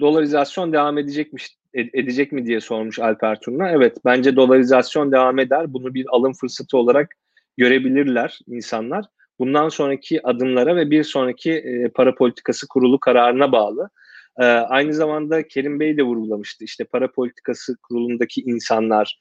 dolarizasyon 0.00 0.72
devam 0.72 0.98
edecekmiş 0.98 1.58
edecek 1.74 2.32
mi 2.32 2.46
diye 2.46 2.60
sormuş 2.60 2.98
Alper 2.98 3.40
Turna. 3.40 3.70
Evet 3.70 3.96
bence 4.04 4.36
dolarizasyon 4.36 5.12
devam 5.12 5.38
eder. 5.38 5.72
Bunu 5.72 5.94
bir 5.94 6.06
alım 6.08 6.32
fırsatı 6.32 6.76
olarak 6.78 7.14
görebilirler 7.56 8.38
insanlar. 8.46 9.04
Bundan 9.38 9.68
sonraki 9.68 10.26
adımlara 10.26 10.76
ve 10.76 10.90
bir 10.90 11.04
sonraki 11.04 11.52
e, 11.52 11.88
para 11.88 12.14
politikası 12.14 12.68
kurulu 12.68 13.00
kararına 13.00 13.52
bağlı. 13.52 13.90
E, 14.38 14.44
aynı 14.44 14.94
zamanda 14.94 15.48
Kerim 15.48 15.80
Bey 15.80 15.96
de 15.96 16.02
vurgulamıştı. 16.02 16.64
İşte 16.64 16.84
para 16.84 17.12
politikası 17.12 17.76
kurulundaki 17.82 18.40
insanlar, 18.40 19.20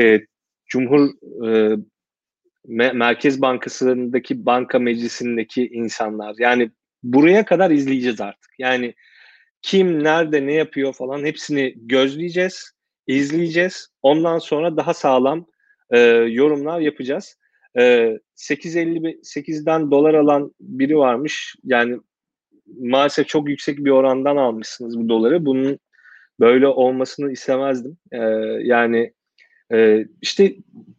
e, 0.00 0.20
Cumhur 0.66 1.10
Merkez 2.66 3.42
Bankası'ndaki 3.42 4.46
banka 4.46 4.78
meclisindeki 4.78 5.68
insanlar. 5.72 6.34
Yani 6.38 6.70
buraya 7.02 7.44
kadar 7.44 7.70
izleyeceğiz 7.70 8.20
artık. 8.20 8.50
Yani 8.58 8.94
kim 9.62 10.04
nerede 10.04 10.46
ne 10.46 10.52
yapıyor 10.52 10.92
falan 10.92 11.24
hepsini 11.24 11.74
gözleyeceğiz, 11.76 12.72
izleyeceğiz. 13.06 13.88
Ondan 14.02 14.38
sonra 14.38 14.76
daha 14.76 14.94
sağlam 14.94 15.46
e, 15.90 15.98
yorumlar 16.10 16.80
yapacağız. 16.80 17.36
E, 17.78 18.18
8.58'den 18.40 19.90
dolar 19.90 20.14
alan 20.14 20.54
biri 20.60 20.96
varmış. 20.96 21.56
Yani 21.64 21.98
maalesef 22.78 23.28
çok 23.28 23.48
yüksek 23.48 23.78
bir 23.78 23.90
orandan 23.90 24.36
almışsınız 24.36 24.98
bu 24.98 25.08
doları. 25.08 25.46
Bunun 25.46 25.78
böyle 26.40 26.66
olmasını 26.66 27.32
istemezdim. 27.32 27.98
E, 28.12 28.18
yani 28.62 29.12
e, 29.72 30.06
işte 30.22 30.54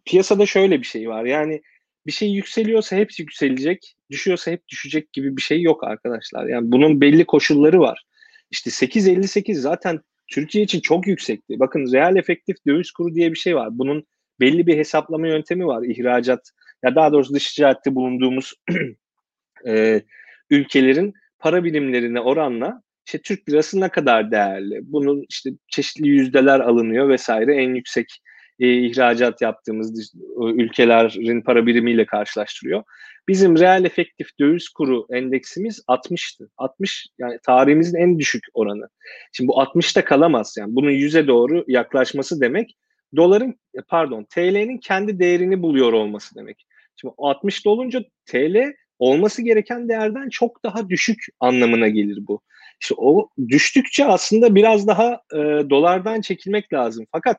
piyasada 0.06 0.46
şöyle 0.46 0.80
bir 0.80 0.86
şey 0.86 1.10
var. 1.10 1.26
Yani 1.26 1.62
bir 2.08 2.12
şey 2.12 2.32
yükseliyorsa 2.32 2.96
hepsi 2.96 3.22
yükselecek, 3.22 3.96
düşüyorsa 4.12 4.52
hep 4.52 4.68
düşecek 4.68 5.14
gibi 5.14 5.38
bir 5.38 5.42
şey 5.42 5.62
yok 5.62 5.84
arkadaşlar. 5.84 6.46
Yani 6.46 6.72
bunun 6.72 7.02
belli 7.02 7.26
koşulları 7.26 7.80
var. 7.80 8.06
İşte 8.52 8.70
8.58 8.70 9.54
zaten 9.54 10.00
Türkiye 10.28 10.64
için 10.64 10.80
çok 10.80 11.08
yüksekti. 11.08 11.60
Bakın 11.60 11.92
reel 11.94 12.16
efektif 12.16 12.58
döviz 12.68 12.92
kuru 12.92 13.16
diye 13.16 13.32
bir 13.32 13.38
şey 13.38 13.56
var. 13.56 13.70
Bunun 13.72 14.06
belli 14.40 14.68
bir 14.68 14.78
hesaplama 14.78 15.28
yöntemi 15.28 15.68
var. 15.68 15.84
İhracat 15.84 16.52
ya 16.84 16.96
daha 16.96 17.12
doğrusu 17.12 17.34
dış 17.34 17.54
ticarette 17.54 17.96
bulunduğumuz 17.96 18.54
e, 19.68 20.02
ülkelerin 20.50 21.14
para 21.40 21.64
birimlerine 21.64 22.20
oranla 22.20 22.82
işte 23.06 23.22
Türk 23.22 23.50
lirası 23.50 23.82
ne 23.82 23.90
kadar 23.90 24.32
değerli? 24.32 24.80
Bunun 24.84 25.26
işte 25.30 25.50
çeşitli 25.68 26.08
yüzdeler 26.08 26.60
alınıyor 26.60 27.10
vesaire. 27.10 27.56
En 27.56 27.76
yüksek 27.76 28.22
e, 28.60 28.74
ihracat 28.74 29.42
yaptığımız 29.42 30.14
ülkelerin 30.42 31.42
para 31.42 31.66
birimiyle 31.66 32.06
karşılaştırıyor. 32.06 32.84
Bizim 33.28 33.60
reel 33.60 33.86
efektif 33.86 34.40
döviz 34.40 34.70
kuru 34.70 35.06
endeksimiz 35.10 35.84
60'tı. 35.88 36.50
60 36.58 37.08
yani 37.20 37.40
tarihimizin 37.44 37.98
en 37.98 38.20
düşük 38.20 38.44
oranı. 38.54 38.90
Şimdi 39.32 39.48
bu 39.48 39.54
60'ta 39.54 40.06
kalamaz 40.06 40.56
yani. 40.60 40.76
Bunun 40.76 40.92
100'e 40.92 41.28
doğru 41.28 41.64
yaklaşması 41.68 42.42
demek 42.42 42.78
doların 43.16 43.60
pardon 43.88 44.24
TL'nin 44.24 44.78
kendi 44.78 45.20
değerini 45.20 45.62
buluyor 45.62 45.94
olması 45.94 46.36
demek. 46.36 46.66
Şimdi 47.02 47.14
60'da 47.18 47.70
olunca 47.70 48.04
TL 48.26 48.74
olması 49.00 49.42
gereken 49.42 49.90
değerden 49.90 50.30
çok 50.30 50.64
daha 50.64 50.90
düşük 50.90 51.26
anlamına 51.40 51.88
gelir 51.88 52.20
bu. 52.28 52.42
İşte 52.82 52.96
o 52.98 53.30
düştükçe 53.48 54.06
aslında 54.06 54.56
biraz 54.56 54.88
daha 54.88 55.22
e, 55.34 55.38
dolardan 55.70 56.22
çekilmek 56.22 56.74
lazım. 56.74 57.06
Fakat 57.12 57.38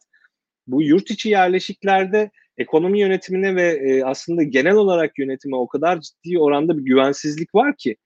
bu 0.67 0.83
yurt 0.83 1.11
içi 1.11 1.29
yerleşiklerde 1.29 2.31
ekonomi 2.59 3.01
yönetimine 3.01 3.57
ve 3.57 3.63
e, 3.63 4.05
aslında 4.05 4.43
genel 4.43 4.75
olarak 4.75 5.19
yönetime 5.19 5.57
o 5.57 5.69
kadar 5.69 6.01
ciddi 6.01 6.39
oranda 6.39 6.79
bir 6.79 6.83
güvensizlik 6.83 7.55
var 7.55 7.77
ki 7.79 7.97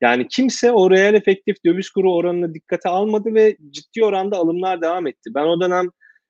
yani 0.00 0.28
kimse 0.28 0.72
o 0.72 0.90
reel 0.90 1.14
efektif 1.14 1.56
döviz 1.64 1.90
kuru 1.90 2.14
oranını 2.14 2.54
dikkate 2.54 2.88
almadı 2.88 3.34
ve 3.34 3.56
ciddi 3.70 4.04
oranda 4.04 4.36
alımlar 4.36 4.82
devam 4.82 5.06
etti. 5.06 5.30
Ben 5.34 5.44
o 5.44 5.60
dönem 5.60 5.86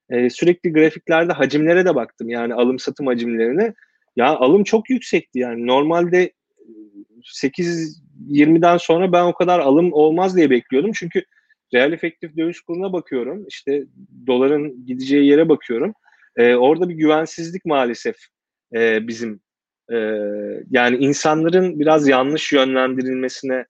e, 0.09 0.29
sürekli 0.29 0.73
grafiklerde 0.73 1.33
hacimlere 1.33 1.85
de 1.85 1.95
baktım 1.95 2.29
yani 2.29 2.53
alım 2.53 2.79
satım 2.79 3.07
hacimlerine. 3.07 3.73
Ya 4.15 4.35
alım 4.35 4.63
çok 4.63 4.89
yüksekti 4.89 5.39
yani 5.39 5.67
normalde 5.67 6.33
8-20'den 7.23 8.77
sonra 8.77 9.11
ben 9.11 9.23
o 9.23 9.33
kadar 9.33 9.59
alım 9.59 9.93
olmaz 9.93 10.37
diye 10.37 10.49
bekliyordum. 10.49 10.91
Çünkü 10.93 11.23
reel 11.73 11.91
efektif 11.91 12.37
döviz 12.37 12.61
kuruna 12.61 12.93
bakıyorum. 12.93 13.45
İşte 13.47 13.83
doların 14.27 14.85
gideceği 14.85 15.25
yere 15.25 15.49
bakıyorum. 15.49 15.93
E, 16.35 16.55
orada 16.55 16.89
bir 16.89 16.95
güvensizlik 16.95 17.65
maalesef 17.65 18.15
e, 18.75 19.07
bizim 19.07 19.41
e, 19.91 19.95
yani 20.69 20.97
insanların 20.97 21.79
biraz 21.79 22.07
yanlış 22.07 22.53
yönlendirilmesine 22.53 23.65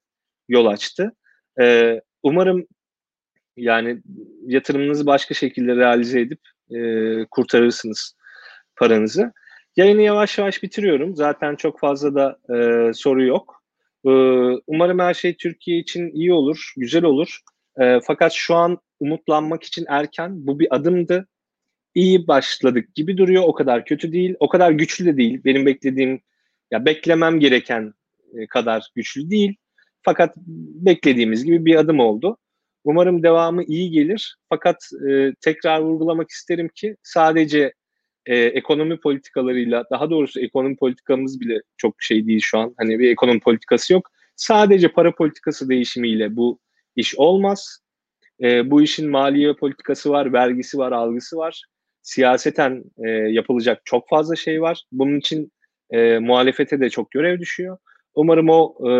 yol 0.48 0.66
açtı. 0.66 1.12
E, 1.60 2.00
umarım 2.22 2.66
yani 3.56 4.02
yatırımınızı 4.46 5.06
başka 5.06 5.34
şekilde 5.34 5.76
realize 5.76 6.20
edip 6.20 6.40
e, 6.70 6.78
kurtarırsınız 7.30 8.16
paranızı. 8.76 9.32
Yayını 9.76 10.02
yavaş 10.02 10.38
yavaş 10.38 10.62
bitiriyorum. 10.62 11.16
Zaten 11.16 11.56
çok 11.56 11.80
fazla 11.80 12.14
da 12.14 12.38
e, 12.54 12.92
soru 12.94 13.24
yok. 13.24 13.62
E, 14.04 14.10
umarım 14.66 14.98
her 14.98 15.14
şey 15.14 15.36
Türkiye 15.36 15.78
için 15.78 16.10
iyi 16.14 16.32
olur, 16.32 16.72
güzel 16.76 17.04
olur. 17.04 17.40
E, 17.80 18.00
fakat 18.06 18.32
şu 18.32 18.54
an 18.54 18.78
umutlanmak 19.00 19.62
için 19.62 19.84
erken. 19.88 20.46
Bu 20.46 20.58
bir 20.60 20.76
adımdı. 20.76 21.28
İyi 21.94 22.26
başladık 22.26 22.94
gibi 22.94 23.18
duruyor. 23.18 23.42
O 23.46 23.52
kadar 23.52 23.84
kötü 23.84 24.12
değil. 24.12 24.34
O 24.40 24.48
kadar 24.48 24.70
güçlü 24.70 25.06
de 25.06 25.16
değil. 25.16 25.40
Benim 25.44 25.66
beklediğim, 25.66 26.20
ya 26.70 26.86
beklemem 26.86 27.40
gereken 27.40 27.94
e, 28.34 28.46
kadar 28.46 28.90
güçlü 28.94 29.30
değil. 29.30 29.56
Fakat 30.02 30.36
beklediğimiz 30.86 31.44
gibi 31.44 31.64
bir 31.64 31.76
adım 31.76 32.00
oldu. 32.00 32.38
Umarım 32.84 33.22
devamı 33.22 33.64
iyi 33.64 33.90
gelir. 33.90 34.36
Fakat 34.48 34.76
e, 35.08 35.32
tekrar 35.40 35.80
vurgulamak 35.80 36.30
isterim 36.30 36.68
ki 36.74 36.96
sadece 37.02 37.72
e, 38.26 38.36
ekonomi 38.36 39.00
politikalarıyla, 39.00 39.84
daha 39.90 40.10
doğrusu 40.10 40.40
ekonomi 40.40 40.76
politikamız 40.76 41.40
bile 41.40 41.62
çok 41.76 42.02
şey 42.02 42.26
değil 42.26 42.40
şu 42.42 42.58
an. 42.58 42.74
Hani 42.78 42.98
bir 42.98 43.10
ekonomi 43.10 43.40
politikası 43.40 43.92
yok. 43.92 44.10
Sadece 44.36 44.88
para 44.88 45.14
politikası 45.14 45.68
değişimiyle 45.68 46.36
bu 46.36 46.58
iş 46.96 47.14
olmaz. 47.16 47.80
E, 48.42 48.70
bu 48.70 48.82
işin 48.82 49.10
maliye 49.10 49.52
politikası 49.52 50.10
var, 50.10 50.32
vergisi 50.32 50.78
var, 50.78 50.92
algısı 50.92 51.36
var. 51.36 51.62
Siyaseten 52.02 52.84
e, 53.04 53.10
yapılacak 53.10 53.80
çok 53.84 54.08
fazla 54.08 54.36
şey 54.36 54.62
var. 54.62 54.84
Bunun 54.92 55.18
için 55.18 55.52
e, 55.90 56.18
muhalefete 56.18 56.80
de 56.80 56.90
çok 56.90 57.10
görev 57.10 57.40
düşüyor. 57.40 57.78
Umarım 58.14 58.48
o 58.50 58.88
e, 58.88 58.92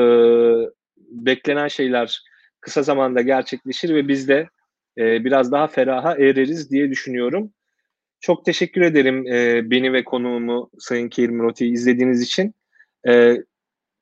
beklenen 0.97 1.69
şeyler 1.69 2.23
kısa 2.61 2.83
zamanda 2.83 3.21
gerçekleşir 3.21 3.95
ve 3.95 4.09
biz 4.09 4.29
de 4.29 4.49
e, 4.99 5.25
biraz 5.25 5.53
daha 5.53 5.67
feraha 5.67 6.15
ereriz 6.15 6.71
diye 6.71 6.91
düşünüyorum. 6.91 7.53
Çok 8.27 8.45
teşekkür 8.45 8.81
ederim 8.81 9.27
e, 9.27 9.71
beni 9.71 9.93
ve 9.93 10.05
konuğumu 10.05 10.71
Sayın 10.79 11.09
Kerim 11.09 11.43
Roti'yi 11.43 11.73
izlediğiniz 11.73 12.23
için. 12.23 12.55
E, 13.09 13.37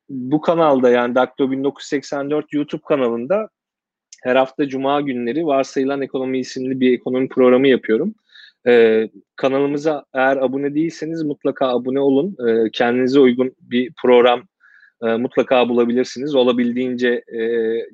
bu 0.09 0.41
kanalda 0.41 0.91
yani 0.91 1.15
Dakto 1.15 1.51
1984 1.51 2.53
YouTube 2.53 2.83
kanalında 2.89 3.49
her 4.23 4.37
hafta 4.37 4.69
Cuma 4.69 5.01
günleri 5.01 5.47
Varsayılan 5.47 6.03
Ekonomi 6.03 6.39
isimli 6.39 6.81
bir 6.81 6.95
ekonomi 6.95 7.29
programı 7.29 7.69
yapıyorum. 7.69 8.15
Ee, 8.67 9.09
kanalımıza 9.37 10.05
eğer 10.15 10.37
abone 10.37 10.75
değilseniz 10.75 11.23
mutlaka 11.23 11.69
abone 11.69 12.01
olun. 12.01 12.37
Ee, 12.49 12.71
kendinize 12.73 13.21
uygun 13.21 13.55
bir 13.61 13.93
program 14.03 14.43
e, 15.03 15.07
mutlaka 15.07 15.69
bulabilirsiniz. 15.69 16.35
Olabildiğince 16.35 17.09
e, 17.09 17.41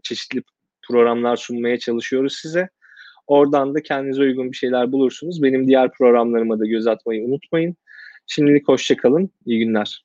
çeşitli 0.03 0.43
programlar 0.89 1.37
sunmaya 1.37 1.79
çalışıyoruz 1.79 2.37
size. 2.37 2.69
Oradan 3.31 3.75
da 3.75 3.83
kendinize 3.83 4.23
uygun 4.23 4.53
bir 4.53 4.57
şeyler 4.57 4.93
bulursunuz. 4.93 5.43
Benim 5.43 5.69
diğer 5.69 5.93
programlarıma 5.93 6.59
da 6.59 6.67
göz 6.67 6.87
atmayı 6.87 7.25
unutmayın. 7.25 7.77
Şimdilik 8.27 8.69
hoşçakalın. 8.69 9.31
İyi 9.47 9.59
günler. 9.59 10.05